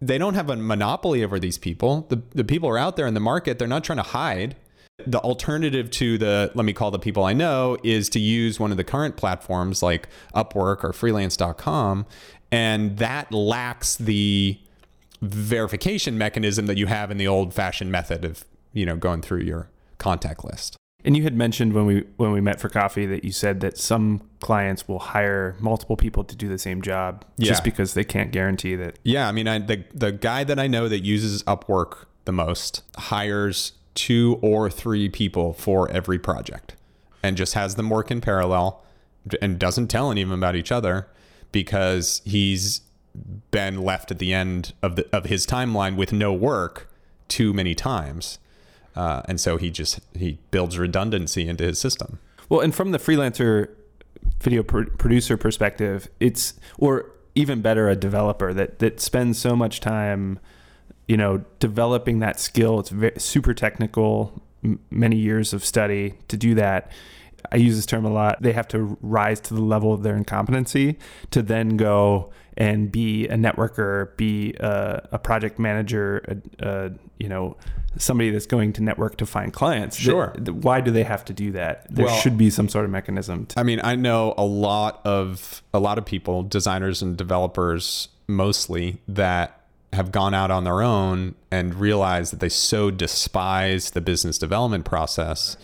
they 0.00 0.18
don't 0.18 0.34
have 0.34 0.50
a 0.50 0.56
monopoly 0.56 1.24
over 1.24 1.38
these 1.38 1.58
people. 1.58 2.06
The, 2.08 2.22
the 2.34 2.44
people 2.44 2.68
are 2.68 2.78
out 2.78 2.96
there 2.96 3.06
in 3.06 3.14
the 3.14 3.20
market. 3.20 3.58
They're 3.58 3.68
not 3.68 3.84
trying 3.84 3.98
to 3.98 4.02
hide. 4.02 4.56
The 5.06 5.18
alternative 5.20 5.90
to 5.92 6.18
the, 6.18 6.50
let 6.54 6.64
me 6.64 6.72
call 6.72 6.90
the 6.90 6.98
people 6.98 7.24
I 7.24 7.32
know, 7.32 7.76
is 7.82 8.08
to 8.10 8.20
use 8.20 8.58
one 8.58 8.70
of 8.70 8.76
the 8.76 8.84
current 8.84 9.16
platforms 9.16 9.82
like 9.82 10.08
Upwork 10.34 10.84
or 10.84 10.92
freelance.com. 10.92 12.06
And 12.50 12.98
that 12.98 13.32
lacks 13.32 13.96
the 13.96 14.58
verification 15.22 16.16
mechanism 16.18 16.66
that 16.66 16.76
you 16.76 16.86
have 16.86 17.10
in 17.10 17.16
the 17.16 17.26
old 17.26 17.52
fashioned 17.54 17.90
method 17.90 18.24
of, 18.24 18.44
you 18.72 18.86
know, 18.86 18.96
going 18.96 19.22
through 19.22 19.40
your 19.40 19.70
contact 19.98 20.44
list. 20.44 20.76
And 21.04 21.16
you 21.16 21.22
had 21.22 21.36
mentioned 21.36 21.72
when 21.72 21.86
we 21.86 22.04
when 22.16 22.32
we 22.32 22.40
met 22.40 22.60
for 22.60 22.68
coffee 22.68 23.06
that 23.06 23.22
you 23.24 23.30
said 23.32 23.60
that 23.60 23.78
some 23.78 24.22
clients 24.40 24.88
will 24.88 24.98
hire 24.98 25.54
multiple 25.60 25.96
people 25.96 26.24
to 26.24 26.34
do 26.34 26.48
the 26.48 26.58
same 26.58 26.82
job 26.82 27.24
Yeah. 27.36 27.48
just 27.48 27.64
because 27.64 27.94
they 27.94 28.04
can't 28.04 28.32
guarantee 28.32 28.74
that. 28.76 28.98
Yeah, 29.04 29.28
I 29.28 29.32
mean, 29.32 29.46
I, 29.46 29.58
the 29.58 29.84
the 29.94 30.12
guy 30.12 30.42
that 30.44 30.58
I 30.58 30.66
know 30.66 30.88
that 30.88 31.04
uses 31.04 31.42
Upwork 31.44 32.06
the 32.24 32.32
most 32.32 32.82
hires 32.96 33.72
two 33.94 34.38
or 34.42 34.68
three 34.68 35.08
people 35.08 35.52
for 35.52 35.88
every 35.90 36.18
project, 36.18 36.74
and 37.22 37.36
just 37.36 37.54
has 37.54 37.76
them 37.76 37.88
work 37.88 38.10
in 38.10 38.20
parallel, 38.20 38.82
and 39.40 39.58
doesn't 39.58 39.88
tell 39.88 40.10
any 40.10 40.22
of 40.22 40.28
them 40.28 40.38
about 40.40 40.56
each 40.56 40.72
other 40.72 41.06
because 41.52 42.20
he's 42.24 42.80
been 43.50 43.80
left 43.80 44.10
at 44.10 44.18
the 44.18 44.34
end 44.34 44.72
of 44.82 44.96
the 44.96 45.06
of 45.16 45.26
his 45.26 45.46
timeline 45.46 45.94
with 45.96 46.12
no 46.12 46.32
work 46.32 46.90
too 47.28 47.52
many 47.52 47.74
times, 47.76 48.38
uh, 48.96 49.22
and 49.26 49.40
so 49.40 49.56
he 49.56 49.70
just 49.70 50.00
he 50.14 50.38
builds 50.50 50.78
redundancy 50.78 51.46
into 51.46 51.64
his 51.64 51.78
system. 51.78 52.18
Well, 52.48 52.60
and 52.60 52.74
from 52.74 52.92
the 52.92 52.98
freelancer 52.98 53.68
video 54.40 54.62
pro- 54.62 54.86
producer 54.86 55.36
perspective, 55.36 56.08
it's 56.20 56.54
or 56.78 57.12
even 57.34 57.60
better 57.60 57.88
a 57.88 57.96
developer 57.96 58.52
that 58.54 58.78
that 58.78 59.00
spends 59.00 59.38
so 59.38 59.54
much 59.54 59.80
time, 59.80 60.38
you 61.06 61.16
know, 61.16 61.44
developing 61.60 62.20
that 62.20 62.40
skill. 62.40 62.80
It's 62.80 62.90
ve- 62.90 63.18
super 63.18 63.54
technical, 63.54 64.42
m- 64.64 64.80
many 64.90 65.16
years 65.16 65.52
of 65.52 65.64
study 65.64 66.14
to 66.28 66.36
do 66.36 66.54
that. 66.54 66.90
I 67.52 67.56
use 67.56 67.76
this 67.76 67.86
term 67.86 68.04
a 68.04 68.10
lot. 68.12 68.42
They 68.42 68.52
have 68.52 68.68
to 68.68 68.96
rise 69.00 69.40
to 69.40 69.54
the 69.54 69.62
level 69.62 69.92
of 69.92 70.02
their 70.02 70.16
incompetency 70.16 70.98
to 71.30 71.42
then 71.42 71.76
go 71.76 72.30
and 72.56 72.90
be 72.90 73.26
a 73.28 73.34
networker, 73.34 74.16
be 74.16 74.54
a, 74.60 75.08
a 75.12 75.18
project 75.18 75.58
manager, 75.58 76.40
a, 76.60 76.68
a, 76.86 76.90
you 77.18 77.28
know, 77.28 77.56
somebody 77.98 78.30
that's 78.30 78.46
going 78.46 78.72
to 78.74 78.82
network 78.82 79.16
to 79.18 79.26
find 79.26 79.52
clients. 79.52 79.96
Sure. 79.96 80.28
Th- 80.34 80.46
th- 80.46 80.56
why 80.64 80.80
do 80.80 80.90
they 80.90 81.02
have 81.04 81.24
to 81.26 81.32
do 81.32 81.52
that? 81.52 81.86
There 81.94 82.06
Well- 82.06 82.16
should 82.16 82.38
be 82.38 82.50
some 82.50 82.68
sort 82.68 82.84
of 82.84 82.90
mechanism. 82.90 83.46
To, 83.46 83.60
I 83.60 83.62
mean, 83.62 83.80
I 83.82 83.94
know 83.96 84.34
a 84.38 84.44
lot 84.44 85.00
of 85.04 85.62
a 85.74 85.78
lot 85.78 85.98
of 85.98 86.04
people, 86.06 86.42
designers 86.42 87.02
and 87.02 87.16
developers 87.16 88.08
mostly, 88.26 88.98
that 89.08 89.60
have 89.92 90.12
gone 90.12 90.34
out 90.34 90.50
on 90.50 90.64
their 90.64 90.82
own 90.82 91.34
and 91.50 91.74
realized 91.74 92.32
that 92.32 92.40
they 92.40 92.48
so 92.48 92.90
despise 92.90 93.92
the 93.92 94.00
business 94.00 94.36
development 94.36 94.84
process 94.84 95.56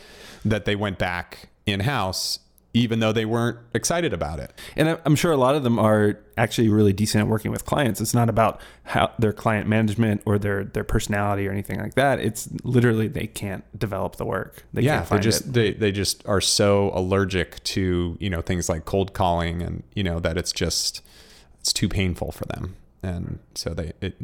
that 0.44 0.64
they 0.64 0.74
went 0.76 0.98
back 0.98 1.48
in 1.66 1.80
house, 1.80 2.38
even 2.74 3.00
though 3.00 3.12
they 3.12 3.24
weren't 3.24 3.58
excited 3.74 4.12
about 4.12 4.40
it. 4.40 4.52
and 4.76 4.98
I'm 5.04 5.14
sure 5.14 5.30
a 5.30 5.36
lot 5.36 5.54
of 5.54 5.62
them 5.62 5.78
are 5.78 6.18
actually 6.38 6.68
really 6.68 6.92
decent 6.92 7.22
at 7.22 7.28
working 7.28 7.50
with 7.50 7.64
clients. 7.64 8.00
It's 8.00 8.14
not 8.14 8.28
about 8.28 8.60
how 8.84 9.12
their 9.18 9.32
client 9.32 9.68
management 9.68 10.22
or 10.24 10.38
their 10.38 10.64
their 10.64 10.84
personality 10.84 11.46
or 11.46 11.52
anything 11.52 11.80
like 11.80 11.94
that. 11.94 12.18
It's 12.18 12.48
literally 12.64 13.08
they 13.08 13.26
can't 13.26 13.64
develop 13.78 14.16
the 14.16 14.24
work. 14.24 14.64
They 14.72 14.82
yeah, 14.82 14.98
can't 14.98 15.10
they 15.10 15.18
just 15.18 15.46
it. 15.46 15.52
they 15.52 15.72
they 15.72 15.92
just 15.92 16.26
are 16.26 16.40
so 16.40 16.90
allergic 16.94 17.62
to 17.64 18.16
you 18.20 18.30
know 18.30 18.40
things 18.40 18.68
like 18.68 18.84
cold 18.84 19.12
calling 19.12 19.62
and 19.62 19.82
you 19.94 20.02
know 20.02 20.18
that 20.20 20.36
it's 20.38 20.52
just 20.52 21.02
it's 21.60 21.72
too 21.72 21.88
painful 21.88 22.32
for 22.32 22.46
them, 22.46 22.76
and 23.02 23.38
so 23.54 23.74
they 23.74 23.92
it 24.00 24.16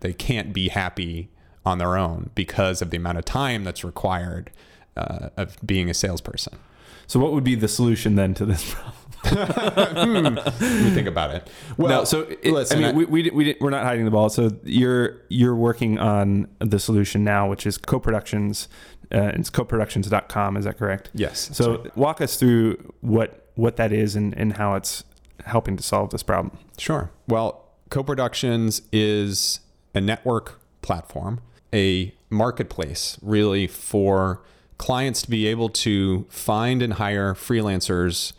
they 0.00 0.12
can't 0.12 0.52
be 0.52 0.68
happy 0.68 1.30
on 1.64 1.78
their 1.78 1.96
own 1.96 2.30
because 2.34 2.82
of 2.82 2.90
the 2.90 2.96
amount 2.96 3.18
of 3.18 3.24
time 3.24 3.62
that's 3.62 3.84
required 3.84 4.50
uh, 4.96 5.30
of 5.36 5.56
being 5.64 5.88
a 5.88 5.94
salesperson. 5.94 6.58
So 7.06 7.20
what 7.20 7.32
would 7.32 7.44
be 7.44 7.54
the 7.54 7.68
solution 7.68 8.14
then 8.16 8.34
to 8.34 8.44
this 8.46 8.74
problem? 9.22 10.34
Let 10.34 10.60
me 10.60 10.90
think 10.90 11.06
about 11.08 11.30
it. 11.34 11.48
Well, 11.76 11.88
no, 12.00 12.04
so 12.04 12.22
it, 12.22 12.44
listen, 12.46 12.78
I 12.78 12.80
mean, 12.80 12.90
I- 12.90 12.92
we, 12.96 13.04
we, 13.04 13.30
we 13.30 13.56
we're 13.60 13.70
not 13.70 13.84
hiding 13.84 14.04
the 14.04 14.10
ball. 14.10 14.28
So 14.30 14.50
you're 14.64 15.20
you're 15.28 15.54
working 15.54 15.98
on 15.98 16.48
the 16.58 16.78
solution 16.78 17.22
now, 17.24 17.48
which 17.48 17.66
is 17.66 17.78
co-productions. 17.78 18.68
Uh, 19.12 19.30
it's 19.34 19.50
coproductions.com. 19.50 20.56
Is 20.56 20.64
that 20.64 20.78
correct? 20.78 21.10
yes. 21.12 21.50
So 21.52 21.84
walk 21.94 22.20
us 22.20 22.36
through 22.36 22.92
what 23.00 23.50
what 23.54 23.76
that 23.76 23.92
is 23.92 24.16
and, 24.16 24.36
and 24.36 24.54
how 24.54 24.74
it's 24.74 25.04
helping 25.44 25.76
to 25.76 25.82
solve 25.82 26.10
this 26.10 26.22
problem. 26.22 26.56
Sure. 26.78 27.10
Well, 27.28 27.68
co-productions 27.90 28.80
is 28.92 29.60
a 29.94 30.00
network 30.00 30.60
platform, 30.80 31.40
a 31.74 32.14
marketplace 32.30 33.18
really 33.20 33.66
for 33.66 34.42
clients 34.82 35.22
to 35.22 35.30
be 35.30 35.46
able 35.46 35.68
to 35.68 36.26
find 36.28 36.82
and 36.82 36.94
hire 36.94 37.34
freelancers 37.34 38.32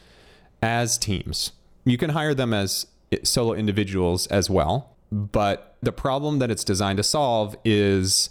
as 0.61 0.97
teams. 0.97 1.53
You 1.85 1.97
can 1.97 2.09
hire 2.09 2.33
them 2.33 2.53
as 2.53 2.85
solo 3.23 3.53
individuals 3.53 4.27
as 4.27 4.49
well, 4.49 4.93
but 5.09 5.77
the 5.81 5.93
problem 5.93 6.39
that 6.39 6.51
it's 6.51 6.65
designed 6.65 6.97
to 6.97 7.03
solve 7.03 7.55
is 7.63 8.29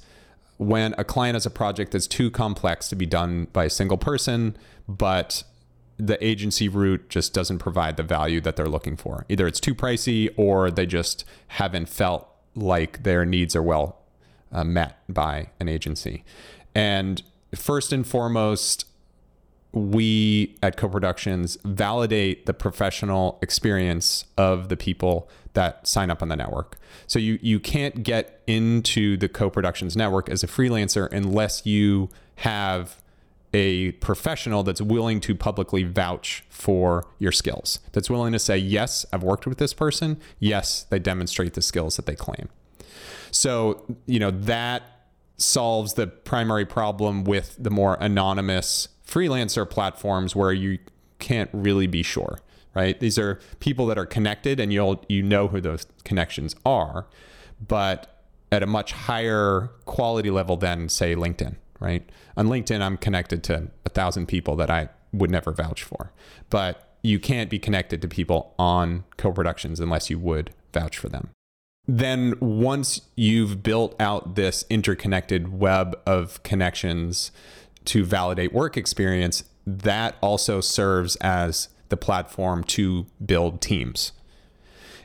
when 0.59 0.95
a 0.99 1.05
client 1.05 1.37
has 1.37 1.47
a 1.47 1.51
project 1.51 1.93
that's 1.93 2.07
too 2.07 2.31
complex 2.31 2.87
to 2.91 2.97
be 2.97 3.07
done 3.07 3.47
by 3.55 3.65
a 3.65 3.71
single 3.71 3.97
person, 3.97 4.59
but 4.87 5.43
the 5.97 6.23
agency 6.23 6.69
route 6.69 7.09
just 7.09 7.33
doesn't 7.33 7.61
provide 7.61 7.97
the 7.97 8.03
value 8.03 8.43
that 8.43 8.57
they're 8.57 8.69
looking 8.69 8.95
for. 8.95 9.25
Either 9.31 9.47
it's 9.47 9.61
too 9.61 9.75
pricey 9.75 10.29
or 10.37 10.71
they 10.71 10.85
just 10.85 11.25
haven't 11.49 11.89
felt 11.89 12.29
like 12.55 13.05
their 13.05 13.25
needs 13.25 13.57
are 13.57 13.63
well 13.63 14.03
uh, 14.53 14.65
met 14.65 14.99
by 15.09 15.49
an 15.59 15.67
agency. 15.67 16.25
And 16.75 17.23
first 17.55 17.93
and 17.93 18.07
foremost, 18.07 18.87
we 19.73 20.55
at 20.63 20.77
co-productions 20.77 21.57
validate 21.65 22.47
the 22.47 22.55
professional 22.55 23.39
experience 23.41 24.27
of 24.37 24.69
the 24.69 24.77
people 24.77 25.29
that 25.55 25.87
sign 25.87 26.11
up 26.11 26.23
on 26.23 26.29
the 26.29 26.37
network. 26.37 26.79
So 27.07 27.19
you 27.19 27.39
you 27.43 27.59
can't 27.59 28.03
get 28.03 28.43
into 28.47 29.17
the 29.17 29.29
co-productions 29.29 29.97
network 29.97 30.29
as 30.29 30.43
a 30.43 30.47
freelancer 30.47 31.11
unless 31.13 31.65
you 31.67 32.11
have 32.37 33.03
a 33.55 33.93
professional 33.93 34.63
that's 34.63 34.81
willing 34.81 35.21
to 35.21 35.35
publicly 35.35 35.85
vouch 35.85 36.43
for 36.49 37.07
your 37.19 37.33
skills. 37.33 37.81
That's 37.93 38.09
willing 38.09 38.33
to 38.33 38.39
say, 38.39 38.57
"Yes, 38.57 39.05
I've 39.13 39.23
worked 39.23 39.47
with 39.47 39.59
this 39.59 39.75
person. 39.75 40.19
Yes, 40.39 40.85
they 40.85 40.99
demonstrate 40.99 41.55
the 41.55 41.63
skills 41.63 41.97
that 41.97 42.07
they 42.07 42.15
claim." 42.15 42.49
So, 43.31 43.85
you 44.07 44.19
know, 44.19 44.31
that 44.31 44.83
solves 45.37 45.95
the 45.95 46.07
primary 46.07 46.65
problem 46.65 47.25
with 47.25 47.57
the 47.59 47.71
more 47.71 47.97
anonymous 48.01 48.89
freelancer 49.07 49.69
platforms 49.69 50.37
where 50.37 50.53
you 50.53 50.79
can't 51.19 51.51
really 51.53 51.87
be 51.87 52.03
sure, 52.03 52.41
right? 52.75 52.99
These 53.01 53.19
are 53.19 53.41
people 53.61 53.87
that 53.87 53.99
are 53.99 54.07
connected 54.07 54.61
and 54.61 54.73
you'll 54.73 55.05
you 55.09 55.23
know 55.23 55.49
who 55.49 55.61
those 55.61 55.87
connections 56.05 56.55
are, 56.65 57.07
but 57.67 58.25
at 58.51 58.63
a 58.63 58.67
much 58.67 58.93
higher 58.93 59.71
quality 59.87 60.31
level 60.31 60.57
than 60.57 60.89
say 60.89 61.15
LinkedIn, 61.15 61.57
right? 61.81 62.09
On 62.37 62.49
LinkedIn, 62.49 62.81
I'm 62.81 62.97
connected 62.97 63.43
to 63.45 63.69
a 63.87 63.89
thousand 63.89 64.27
people 64.27 64.57
that 64.57 64.71
I 64.71 64.89
would 65.13 65.31
never 65.31 65.53
vouch 65.53 65.83
for, 65.83 66.13
but 66.51 66.97
you 67.03 67.19
can't 67.19 67.51
be 67.51 67.59
connected 67.59 68.01
to 68.03 68.09
people 68.09 68.55
on 68.59 69.05
co-productions 69.17 69.81
unless 69.81 70.09
you 70.09 70.19
would 70.19 70.55
vouch 70.73 70.97
for 70.97 71.09
them. 71.09 71.31
Then 71.87 72.35
once 72.41 73.03
you've 73.17 73.63
built 73.63 74.01
out 74.01 74.37
this 74.37 74.65
interconnected 74.71 75.59
web 75.59 75.99
of 76.07 76.43
connections 76.43 77.33
to 77.87 78.05
validate 78.05 78.53
work 78.53 78.77
experience, 78.77 79.45
that 79.67 80.17
also 80.21 80.61
serves 80.61 81.17
as 81.17 81.69
the 81.89 81.97
platform 81.97 82.65
to 82.65 83.07
build 83.25 83.61
teams. 83.61 84.13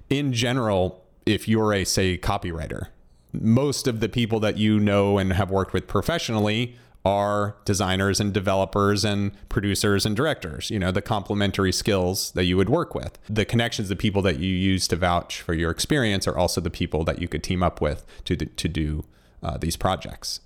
In 0.09 0.31
general, 0.33 1.03
if 1.25 1.47
you're 1.47 1.73
a 1.73 1.83
say 1.83 2.17
copywriter, 2.17 2.87
most 3.33 3.87
of 3.87 3.99
the 3.99 4.09
people 4.09 4.39
that 4.39 4.57
you 4.57 4.79
know 4.79 5.17
and 5.17 5.33
have 5.33 5.51
worked 5.51 5.73
with 5.73 5.87
professionally 5.87 6.75
are 7.07 7.55
designers 7.63 8.19
and 8.19 8.33
developers 8.33 9.05
and 9.05 9.31
producers 9.47 10.05
and 10.05 10.13
directors, 10.13 10.69
you 10.69 10.77
know, 10.77 10.91
the 10.91 11.01
complementary 11.01 11.71
skills 11.71 12.31
that 12.33 12.43
you 12.43 12.57
would 12.57 12.69
work 12.69 12.93
with. 12.93 13.17
The 13.29 13.45
connections, 13.45 13.87
the 13.87 13.95
people 13.95 14.21
that 14.23 14.39
you 14.39 14.53
use 14.53 14.89
to 14.89 14.97
vouch 14.97 15.41
for 15.41 15.53
your 15.53 15.71
experience 15.71 16.27
are 16.27 16.37
also 16.37 16.59
the 16.59 16.69
people 16.69 17.05
that 17.05 17.19
you 17.21 17.29
could 17.29 17.43
team 17.43 17.63
up 17.63 17.79
with 17.79 18.05
to, 18.25 18.35
to 18.35 18.67
do 18.67 19.05
uh, 19.41 19.57
these 19.57 19.77
projects. 19.77 20.41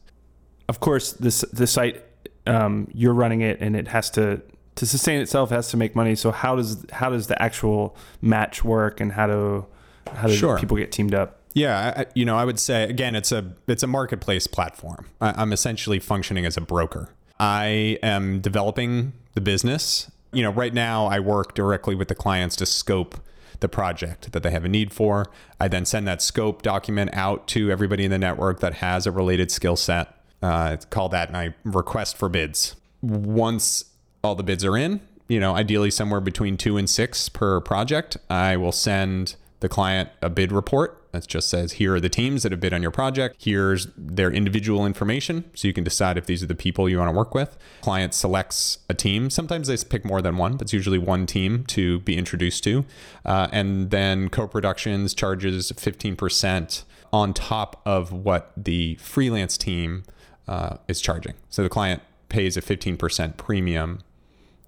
Of 0.69 0.79
course, 0.79 1.13
this 1.13 1.41
the 1.51 1.65
site 1.65 2.03
um, 2.45 2.87
you're 2.93 3.13
running 3.13 3.41
it 3.41 3.59
and 3.59 3.75
it 3.75 3.87
has 3.87 4.09
to 4.11 4.41
to 4.75 4.85
sustain 4.85 5.19
itself 5.19 5.49
has 5.49 5.69
to 5.69 5.77
make 5.77 5.95
money. 5.95 6.15
So 6.15 6.31
how 6.31 6.55
does 6.55 6.85
how 6.91 7.09
does 7.09 7.25
the 7.27 7.41
actual 7.41 7.95
match 8.21 8.63
work 8.63 9.01
and 9.01 9.11
how 9.11 9.27
do 9.27 9.65
how 10.13 10.27
do 10.27 10.33
sure. 10.33 10.59
people 10.59 10.77
get 10.77 10.91
teamed 10.91 11.15
up? 11.15 11.40
Yeah, 11.53 11.93
I, 11.97 12.05
you 12.13 12.25
know, 12.25 12.37
I 12.37 12.45
would 12.45 12.59
say 12.59 12.83
again, 12.83 13.15
it's 13.15 13.31
a 13.31 13.53
it's 13.67 13.83
a 13.83 13.87
marketplace 13.87 14.47
platform. 14.47 15.07
I, 15.19 15.33
I'm 15.35 15.53
essentially 15.53 15.99
functioning 15.99 16.45
as 16.45 16.57
a 16.57 16.61
broker. 16.61 17.09
I 17.39 17.97
am 18.03 18.39
developing 18.39 19.13
the 19.33 19.41
business. 19.41 20.09
You 20.31 20.43
know, 20.43 20.51
right 20.51 20.73
now 20.73 21.07
I 21.07 21.19
work 21.19 21.55
directly 21.55 21.95
with 21.95 22.07
the 22.07 22.15
clients 22.15 22.55
to 22.57 22.65
scope 22.65 23.15
the 23.59 23.67
project 23.67 24.31
that 24.31 24.43
they 24.43 24.51
have 24.51 24.65
a 24.65 24.69
need 24.69 24.93
for. 24.93 25.27
I 25.59 25.67
then 25.67 25.85
send 25.85 26.07
that 26.07 26.21
scope 26.21 26.61
document 26.61 27.11
out 27.13 27.47
to 27.49 27.71
everybody 27.71 28.05
in 28.05 28.11
the 28.11 28.17
network 28.17 28.59
that 28.59 28.75
has 28.75 29.05
a 29.05 29.11
related 29.11 29.51
skill 29.51 29.75
set. 29.75 30.15
Uh, 30.41 30.77
called 30.89 31.11
that 31.11 31.31
my 31.31 31.53
request 31.63 32.17
for 32.17 32.27
bids. 32.27 32.75
Once 33.01 33.85
all 34.23 34.33
the 34.33 34.41
bids 34.41 34.65
are 34.65 34.75
in, 34.75 34.99
you 35.27 35.39
know, 35.39 35.55
ideally 35.55 35.91
somewhere 35.91 36.19
between 36.19 36.57
two 36.57 36.77
and 36.77 36.89
six 36.89 37.29
per 37.29 37.61
project, 37.61 38.17
I 38.27 38.57
will 38.57 38.71
send 38.71 39.35
the 39.59 39.69
client 39.69 40.09
a 40.21 40.29
bid 40.29 40.51
report 40.51 41.00
that 41.11 41.27
just 41.27 41.49
says 41.49 41.73
here 41.73 41.95
are 41.95 41.99
the 41.99 42.09
teams 42.09 42.43
that 42.43 42.51
have 42.51 42.61
bid 42.61 42.73
on 42.73 42.81
your 42.81 42.91
project. 42.91 43.37
Here's 43.39 43.87
their 43.97 44.31
individual 44.31 44.85
information 44.85 45.43
so 45.53 45.67
you 45.67 45.73
can 45.73 45.83
decide 45.83 46.17
if 46.17 46.25
these 46.25 46.41
are 46.41 46.47
the 46.47 46.55
people 46.55 46.87
you 46.89 46.97
want 46.97 47.09
to 47.09 47.17
work 47.17 47.35
with. 47.35 47.57
Client 47.81 48.13
selects 48.13 48.79
a 48.89 48.93
team. 48.93 49.29
Sometimes 49.29 49.67
they 49.67 49.77
pick 49.77 50.05
more 50.05 50.21
than 50.21 50.37
one. 50.37 50.53
But 50.53 50.63
it's 50.63 50.73
usually 50.73 50.97
one 50.97 51.25
team 51.25 51.65
to 51.65 51.99
be 52.01 52.17
introduced 52.17 52.63
to. 52.65 52.85
Uh, 53.25 53.47
and 53.51 53.89
then 53.89 54.29
co-productions 54.29 55.13
charges 55.13 55.71
15% 55.73 56.83
on 57.13 57.33
top 57.33 57.81
of 57.85 58.11
what 58.13 58.51
the 58.55 58.95
freelance 58.95 59.57
team 59.57 60.03
uh, 60.47 60.77
is 60.87 61.01
charging. 61.01 61.33
So 61.49 61.63
the 61.63 61.69
client 61.69 62.01
pays 62.29 62.55
a 62.55 62.61
15% 62.61 63.37
premium 63.37 63.99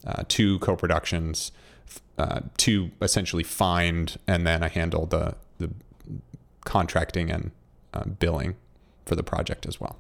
uh, 0.06 0.24
to 0.28 0.60
co-productions 0.60 1.52
uh, 2.18 2.42
to 2.58 2.92
essentially 3.02 3.44
find 3.44 4.18
and 4.28 4.46
then 4.46 4.62
I 4.64 4.68
handle 4.68 5.06
the 5.06 5.36
the 5.58 5.72
contracting 6.66 7.30
and 7.30 7.52
uh, 7.94 8.06
billing 8.06 8.56
for 9.06 9.16
the 9.16 9.24
project 9.24 9.66
as 9.66 9.80
well. 9.80 9.98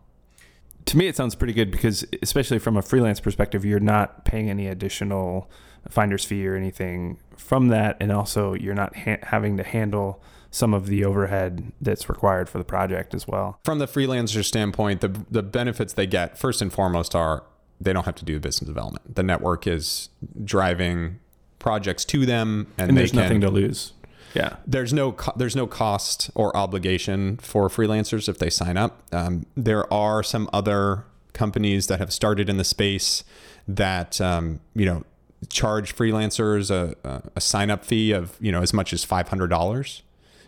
To 0.85 0.97
me, 0.97 1.07
it 1.07 1.15
sounds 1.15 1.35
pretty 1.35 1.53
good 1.53 1.71
because, 1.71 2.05
especially 2.21 2.59
from 2.59 2.75
a 2.75 2.81
freelance 2.81 3.19
perspective, 3.19 3.63
you're 3.63 3.79
not 3.79 4.25
paying 4.25 4.49
any 4.49 4.67
additional 4.67 5.49
finder's 5.89 6.25
fee 6.25 6.45
or 6.47 6.55
anything 6.55 7.17
from 7.37 7.69
that, 7.69 7.97
and 7.99 8.11
also 8.11 8.53
you're 8.53 8.75
not 8.75 8.95
ha- 8.95 9.19
having 9.23 9.57
to 9.57 9.63
handle 9.63 10.21
some 10.51 10.73
of 10.73 10.85
the 10.87 11.03
overhead 11.03 11.71
that's 11.81 12.07
required 12.09 12.47
for 12.47 12.57
the 12.57 12.63
project 12.63 13.15
as 13.15 13.27
well. 13.27 13.59
From 13.63 13.79
the 13.79 13.87
freelancer 13.87 14.43
standpoint, 14.43 15.01
the 15.01 15.09
the 15.31 15.43
benefits 15.43 15.93
they 15.93 16.07
get 16.07 16.37
first 16.37 16.61
and 16.61 16.71
foremost 16.71 17.15
are 17.15 17.43
they 17.81 17.93
don't 17.93 18.05
have 18.05 18.15
to 18.15 18.25
do 18.25 18.39
business 18.39 18.67
development. 18.67 19.15
The 19.15 19.23
network 19.23 19.67
is 19.67 20.09
driving 20.43 21.19
projects 21.59 22.05
to 22.05 22.25
them, 22.25 22.67
and, 22.77 22.89
and 22.89 22.97
there's 22.97 23.11
can, 23.11 23.21
nothing 23.21 23.41
to 23.41 23.49
lose. 23.49 23.93
Yeah, 24.33 24.57
there's 24.65 24.93
no 24.93 25.11
co- 25.11 25.33
there's 25.35 25.55
no 25.55 25.67
cost 25.67 26.29
or 26.35 26.55
obligation 26.55 27.37
for 27.37 27.69
freelancers 27.69 28.27
if 28.27 28.39
they 28.39 28.49
sign 28.49 28.77
up. 28.77 29.03
Um, 29.11 29.45
there 29.55 29.91
are 29.93 30.23
some 30.23 30.49
other 30.51 31.05
companies 31.33 31.87
that 31.87 31.99
have 31.99 32.13
started 32.13 32.49
in 32.49 32.57
the 32.57 32.63
space 32.63 33.23
that 33.67 34.19
um, 34.21 34.59
you 34.75 34.85
know 34.85 35.03
charge 35.49 35.95
freelancers 35.95 36.71
a, 36.71 36.95
a 37.35 37.41
sign 37.41 37.69
up 37.69 37.83
fee 37.85 38.11
of 38.11 38.37
you 38.39 38.51
know 38.51 38.61
as 38.61 38.73
much 38.73 38.93
as 38.93 39.03
five 39.03 39.27
hundred 39.27 39.47
dollars 39.47 40.03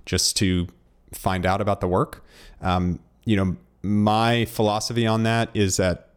just 0.05 0.37
to 0.37 0.67
find 1.13 1.45
out 1.45 1.61
about 1.61 1.81
the 1.81 1.87
work. 1.87 2.23
Um, 2.61 2.99
you 3.23 3.35
know, 3.35 3.55
my 3.81 4.45
philosophy 4.45 5.05
on 5.07 5.23
that 5.23 5.49
is 5.53 5.77
that 5.77 6.09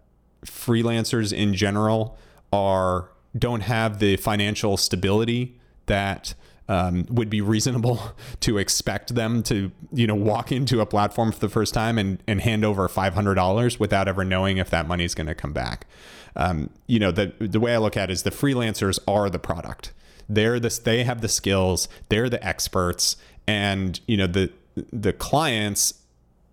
freelancers 0.44 1.32
in 1.32 1.54
general 1.54 2.16
are 2.52 3.10
don't 3.36 3.60
have 3.60 3.98
the 3.98 4.16
financial 4.16 4.76
stability 4.76 5.58
that 5.86 6.34
um, 6.68 7.06
would 7.08 7.30
be 7.30 7.40
reasonable 7.40 8.00
to 8.40 8.58
expect 8.58 9.14
them 9.14 9.42
to, 9.44 9.72
you 9.92 10.06
know, 10.06 10.14
walk 10.14 10.52
into 10.52 10.80
a 10.80 10.86
platform 10.86 11.32
for 11.32 11.40
the 11.40 11.48
first 11.48 11.74
time 11.74 11.98
and, 11.98 12.22
and 12.26 12.40
hand 12.40 12.64
over 12.64 12.88
$500 12.88 13.80
without 13.80 14.08
ever 14.08 14.24
knowing 14.24 14.58
if 14.58 14.70
that 14.70 14.86
money 14.86 15.04
is 15.04 15.14
going 15.14 15.26
to 15.26 15.34
come 15.34 15.52
back. 15.52 15.86
Um, 16.36 16.70
you 16.86 16.98
know, 16.98 17.10
the, 17.10 17.32
the 17.40 17.58
way 17.58 17.74
I 17.74 17.78
look 17.78 17.96
at 17.96 18.10
it 18.10 18.12
is 18.12 18.22
the 18.22 18.30
freelancers 18.30 18.98
are 19.08 19.28
the 19.30 19.38
product. 19.38 19.92
They're 20.28 20.60
this, 20.60 20.78
they 20.78 21.04
have 21.04 21.22
the 21.22 21.28
skills, 21.28 21.88
they're 22.10 22.28
the 22.28 22.44
experts, 22.46 23.16
and, 23.46 23.98
you 24.06 24.18
know, 24.18 24.26
the, 24.26 24.52
the 24.92 25.14
clients 25.14 25.94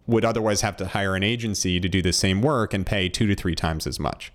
would 0.08 0.24
otherwise 0.24 0.62
have 0.62 0.78
to 0.78 0.88
hire 0.88 1.16
an 1.16 1.24
agency 1.24 1.80
to 1.80 1.90
do 1.90 2.02
the 2.02 2.14
same 2.14 2.42
work 2.42 2.74
and 2.74 2.86
pay 2.86 3.10
two 3.10 3.28
to 3.28 3.36
three 3.36 3.56
times 3.56 3.86
as 3.86 4.00
much. 4.00 4.32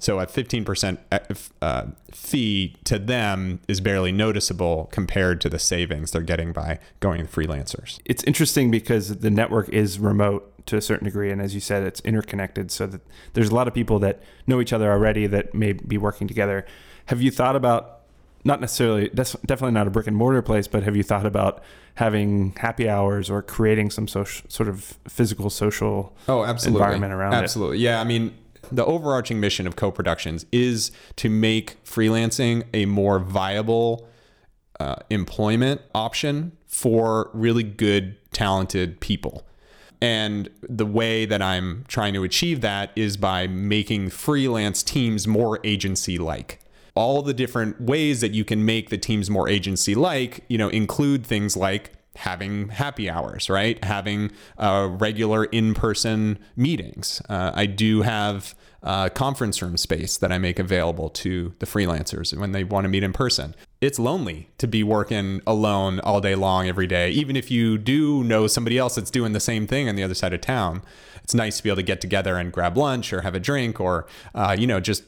So 0.00 0.18
a 0.18 0.26
15% 0.26 0.98
uh, 1.12 1.18
uh, 1.60 1.86
fee 2.10 2.74
to 2.84 2.98
them 2.98 3.60
is 3.68 3.82
barely 3.82 4.12
noticeable 4.12 4.88
compared 4.90 5.42
to 5.42 5.50
the 5.50 5.58
savings 5.58 6.10
they're 6.10 6.22
getting 6.22 6.52
by 6.52 6.80
going 7.00 7.26
freelancers. 7.26 8.00
It's 8.06 8.24
interesting 8.24 8.70
because 8.70 9.18
the 9.18 9.30
network 9.30 9.68
is 9.68 9.98
remote 9.98 10.46
to 10.66 10.78
a 10.78 10.80
certain 10.80 11.04
degree. 11.04 11.30
And 11.30 11.42
as 11.42 11.54
you 11.54 11.60
said, 11.60 11.82
it's 11.82 12.00
interconnected. 12.00 12.70
So 12.70 12.86
that 12.86 13.02
there's 13.34 13.50
a 13.50 13.54
lot 13.54 13.68
of 13.68 13.74
people 13.74 13.98
that 13.98 14.22
know 14.46 14.60
each 14.60 14.72
other 14.72 14.90
already 14.90 15.26
that 15.26 15.54
may 15.54 15.74
be 15.74 15.98
working 15.98 16.26
together. 16.26 16.64
Have 17.06 17.20
you 17.20 17.30
thought 17.30 17.54
about 17.54 17.98
not 18.42 18.58
necessarily 18.58 19.10
definitely 19.10 19.72
not 19.72 19.86
a 19.86 19.90
brick 19.90 20.06
and 20.06 20.16
mortar 20.16 20.40
place 20.40 20.66
but 20.66 20.82
have 20.82 20.96
you 20.96 21.02
thought 21.02 21.26
about 21.26 21.62
having 21.96 22.52
happy 22.56 22.88
hours 22.88 23.28
or 23.28 23.42
creating 23.42 23.90
some 23.90 24.08
social 24.08 24.48
sort 24.48 24.66
of 24.66 24.98
physical 25.06 25.50
social 25.50 26.16
oh 26.26 26.42
absolutely 26.44 26.80
environment 26.80 27.12
around 27.12 27.34
absolutely. 27.34 27.42
it 27.42 27.44
absolutely 27.44 27.78
yeah 27.78 28.00
i 28.00 28.04
mean 28.04 28.34
the 28.72 28.84
overarching 28.84 29.40
mission 29.40 29.66
of 29.66 29.76
co-productions 29.76 30.46
is 30.52 30.90
to 31.16 31.28
make 31.28 31.82
freelancing 31.84 32.64
a 32.72 32.86
more 32.86 33.18
viable 33.18 34.08
uh, 34.78 34.96
employment 35.10 35.80
option 35.94 36.52
for 36.66 37.30
really 37.34 37.62
good 37.62 38.16
talented 38.32 39.00
people. 39.00 39.46
And 40.00 40.48
the 40.62 40.86
way 40.86 41.26
that 41.26 41.42
i'm 41.42 41.84
trying 41.88 42.14
to 42.14 42.24
achieve 42.24 42.62
that 42.62 42.90
is 42.96 43.18
by 43.18 43.46
making 43.46 44.08
freelance 44.08 44.82
teams 44.82 45.28
more 45.28 45.60
agency 45.62 46.16
like 46.16 46.60
all 46.94 47.22
the 47.22 47.34
different 47.34 47.80
ways 47.80 48.20
that 48.22 48.32
you 48.32 48.44
can 48.44 48.64
make 48.64 48.88
the 48.88 48.96
teams 48.96 49.28
more 49.28 49.48
agency 49.48 49.94
like 49.94 50.44
you 50.48 50.56
know 50.56 50.68
include 50.70 51.26
things 51.26 51.54
like 51.54 51.92
having 52.16 52.68
happy 52.68 53.08
hours, 53.08 53.48
right? 53.48 53.82
Having 53.84 54.32
uh, 54.58 54.88
regular 54.90 55.44
in 55.44 55.74
person 55.74 56.38
meetings. 56.56 57.22
Uh, 57.28 57.52
I 57.54 57.66
do 57.66 58.02
have 58.02 58.54
uh, 58.82 59.08
conference 59.10 59.60
room 59.60 59.76
space 59.76 60.16
that 60.16 60.32
I 60.32 60.38
make 60.38 60.58
available 60.58 61.10
to 61.10 61.54
the 61.58 61.66
freelancers 61.66 62.36
when 62.36 62.52
they 62.52 62.64
want 62.64 62.84
to 62.84 62.88
meet 62.88 63.02
in 63.02 63.12
person. 63.12 63.54
It's 63.80 63.98
lonely 63.98 64.48
to 64.58 64.66
be 64.66 64.82
working 64.82 65.40
alone 65.46 66.00
all 66.00 66.20
day 66.20 66.34
long 66.34 66.66
every 66.66 66.86
day. 66.86 67.10
Even 67.10 67.36
if 67.36 67.50
you 67.50 67.78
do 67.78 68.24
know 68.24 68.46
somebody 68.46 68.78
else 68.78 68.94
that's 68.94 69.10
doing 69.10 69.32
the 69.32 69.40
same 69.40 69.66
thing 69.66 69.88
on 69.88 69.96
the 69.96 70.02
other 70.02 70.14
side 70.14 70.32
of 70.32 70.40
town, 70.40 70.82
it's 71.22 71.34
nice 71.34 71.58
to 71.58 71.62
be 71.62 71.68
able 71.68 71.76
to 71.76 71.82
get 71.82 72.00
together 72.00 72.36
and 72.36 72.52
grab 72.52 72.76
lunch 72.76 73.12
or 73.12 73.20
have 73.20 73.34
a 73.34 73.40
drink 73.40 73.80
or, 73.80 74.06
uh, 74.34 74.56
you 74.58 74.66
know, 74.66 74.80
just 74.80 75.04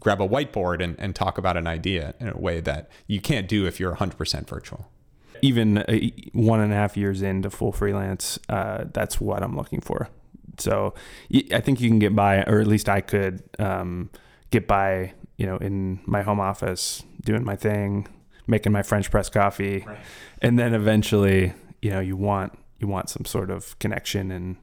grab 0.00 0.20
a 0.20 0.28
whiteboard 0.28 0.82
and, 0.82 0.94
and 0.98 1.14
talk 1.14 1.38
about 1.38 1.56
an 1.56 1.66
idea 1.66 2.14
in 2.20 2.28
a 2.28 2.36
way 2.36 2.60
that 2.60 2.90
you 3.06 3.20
can't 3.20 3.48
do 3.48 3.66
if 3.66 3.80
you're 3.80 3.96
100% 3.96 4.46
virtual 4.46 4.88
even 5.48 5.78
uh, 5.78 5.84
one 6.32 6.60
and 6.64 6.72
a 6.72 6.76
half 6.76 6.96
years 6.96 7.22
into 7.22 7.50
full 7.50 7.72
freelance, 7.72 8.38
uh, 8.48 8.84
that's 8.92 9.16
what 9.20 9.42
I'm 9.44 9.56
looking 9.56 9.82
for. 9.82 10.08
So 10.58 10.94
I 11.52 11.60
think 11.60 11.80
you 11.80 11.88
can 11.88 11.98
get 11.98 12.14
by, 12.14 12.42
or 12.50 12.60
at 12.60 12.66
least 12.66 12.88
I 12.88 13.00
could 13.02 13.42
um, 13.58 14.08
get 14.50 14.66
by, 14.66 15.12
you 15.36 15.46
know, 15.46 15.58
in 15.58 16.00
my 16.06 16.22
home 16.22 16.40
office, 16.40 17.04
doing 17.24 17.44
my 17.44 17.56
thing, 17.56 18.06
making 18.46 18.72
my 18.72 18.82
French 18.82 19.10
press 19.10 19.28
coffee, 19.30 19.84
right. 19.86 19.98
and 20.42 20.58
then 20.58 20.74
eventually, 20.74 21.52
you 21.82 21.90
know, 21.90 22.00
you 22.00 22.16
want 22.16 22.52
you 22.80 22.88
want 22.88 23.08
some 23.08 23.24
sort 23.26 23.50
of 23.50 23.78
connection 23.78 24.30
and 24.30 24.56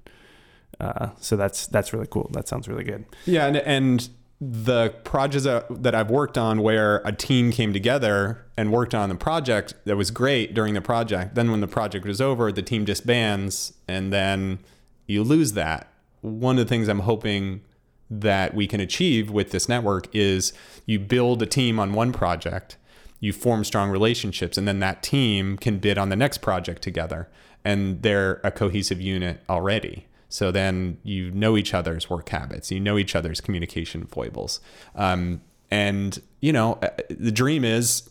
Uh, 0.80 1.10
so 1.20 1.36
that's 1.36 1.67
that's 1.67 1.94
really 1.94 2.08
cool. 2.10 2.28
That 2.34 2.48
sounds 2.48 2.67
really 2.67 2.84
good. 2.84 3.04
Yeah, 3.26 3.46
and 3.48 3.58
and 3.58 4.10
the 4.43 4.89
projects 5.04 5.43
that, 5.43 5.93
I've 5.93 6.10
worked 6.10 6.36
on 6.36 6.63
where 6.63 6.97
a 7.06 7.12
team 7.12 7.51
came 7.51 7.73
together 7.73 8.43
and 8.58 8.71
worked 8.71 8.95
on 8.95 9.08
the 9.10 9.15
project 9.15 9.75
that 9.86 9.95
was 9.95 10.10
great 10.10 10.56
during 10.56 10.73
the 10.73 10.82
project. 10.82 11.36
Then 11.36 11.51
when 11.51 11.62
the 11.62 11.67
project 11.67 12.08
was 12.08 12.19
over, 12.19 12.51
the 12.51 12.63
team 12.63 12.84
disbands 12.84 13.73
and 13.88 14.12
then 14.12 14.58
you 15.06 15.23
lose 15.23 15.54
that. 15.54 15.93
One 16.21 16.58
of 16.58 16.65
the 16.65 16.69
things 16.69 16.88
I'm 16.88 17.01
hoping 17.01 17.62
that 18.10 18.56
we 18.56 18.65
can 18.65 18.80
achieve 18.80 19.30
with 19.30 19.51
this 19.51 19.69
network 19.69 20.08
is 20.13 20.54
you 20.88 20.97
build 20.97 21.43
a 21.43 21.45
team 21.45 21.80
on 21.80 21.93
one 21.93 22.12
project, 22.12 22.77
you 23.19 23.32
form 23.32 23.63
strong 23.63 23.91
relationships, 23.91 24.58
and 24.58 24.67
then 24.67 24.80
that 24.80 25.04
team 25.04 25.56
can 25.56 25.77
bid 25.77 25.99
on 25.99 26.10
the 26.10 26.15
next 26.15 26.39
project 26.39 26.82
together. 26.82 27.30
And 27.63 28.01
they're 28.01 28.41
a 28.43 28.49
cohesive 28.49 28.99
unit 28.99 29.43
already. 29.47 30.08
So 30.32 30.50
then 30.50 30.98
you 31.04 31.30
know 31.32 31.58
each 31.58 31.74
other's 31.74 32.10
work 32.10 32.30
habits, 32.30 32.72
you 32.72 32.80
know 32.80 32.98
each 32.98 33.15
other's 33.17 33.41
communication 33.41 34.06
foibles. 34.06 34.62
Um, 34.96 35.41
and, 35.70 36.22
you 36.39 36.54
know, 36.54 36.80
uh, 36.82 36.88
the 37.10 37.32
dream 37.32 37.65
is 37.65 38.10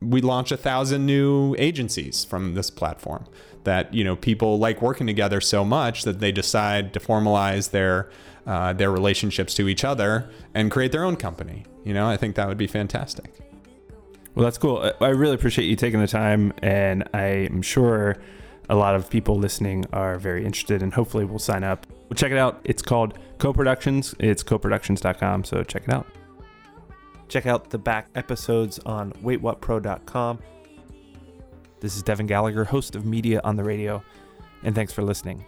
we 0.00 0.20
launch 0.20 0.50
a 0.50 0.56
thousand 0.56 1.06
new 1.06 1.54
agencies 1.58 2.24
from 2.24 2.54
this 2.54 2.70
platform 2.70 3.24
that, 3.62 3.94
you 3.94 4.02
know, 4.02 4.16
people 4.16 4.58
like 4.58 4.82
working 4.82 5.06
together 5.06 5.40
so 5.40 5.64
much 5.64 6.02
that 6.02 6.18
they 6.18 6.32
decide 6.32 6.92
to 6.94 7.00
formalize 7.00 7.70
their, 7.70 8.10
uh, 8.46 8.72
their 8.72 8.90
relationships 8.90 9.54
to 9.54 9.68
each 9.68 9.84
other 9.84 10.28
and 10.54 10.72
create 10.72 10.90
their 10.90 11.04
own 11.04 11.14
company. 11.14 11.64
You 11.84 11.94
know, 11.94 12.08
I 12.08 12.16
think 12.16 12.34
that 12.34 12.48
would 12.48 12.58
be 12.58 12.66
fantastic. 12.66 13.32
Well, 14.34 14.44
that's 14.44 14.58
cool. 14.58 14.92
I 15.00 15.08
really 15.08 15.34
appreciate 15.34 15.66
you 15.66 15.76
taking 15.76 16.00
the 16.00 16.08
time, 16.08 16.52
and 16.62 17.08
I'm 17.14 17.62
sure 17.62 18.16
a 18.70 18.76
lot 18.76 18.94
of 18.94 19.10
people 19.10 19.36
listening 19.36 19.84
are 19.92 20.16
very 20.18 20.46
interested 20.46 20.80
and 20.82 20.94
hopefully 20.94 21.24
will 21.24 21.40
sign 21.40 21.64
up. 21.64 21.86
Well, 21.90 22.14
check 22.14 22.30
it 22.30 22.38
out. 22.38 22.60
It's 22.64 22.82
called 22.82 23.18
Co-Productions. 23.38 24.14
It's 24.20 24.44
coproductions.com, 24.44 25.44
so 25.44 25.64
check 25.64 25.82
it 25.82 25.92
out. 25.92 26.06
Check 27.28 27.46
out 27.46 27.70
the 27.70 27.78
back 27.78 28.08
episodes 28.14 28.78
on 28.86 29.12
waitwhatpro.com. 29.14 30.38
This 31.80 31.96
is 31.96 32.02
Devin 32.04 32.26
Gallagher, 32.26 32.64
host 32.64 32.94
of 32.94 33.04
Media 33.04 33.40
on 33.42 33.56
the 33.56 33.64
Radio, 33.64 34.02
and 34.62 34.74
thanks 34.74 34.92
for 34.92 35.02
listening. 35.02 35.44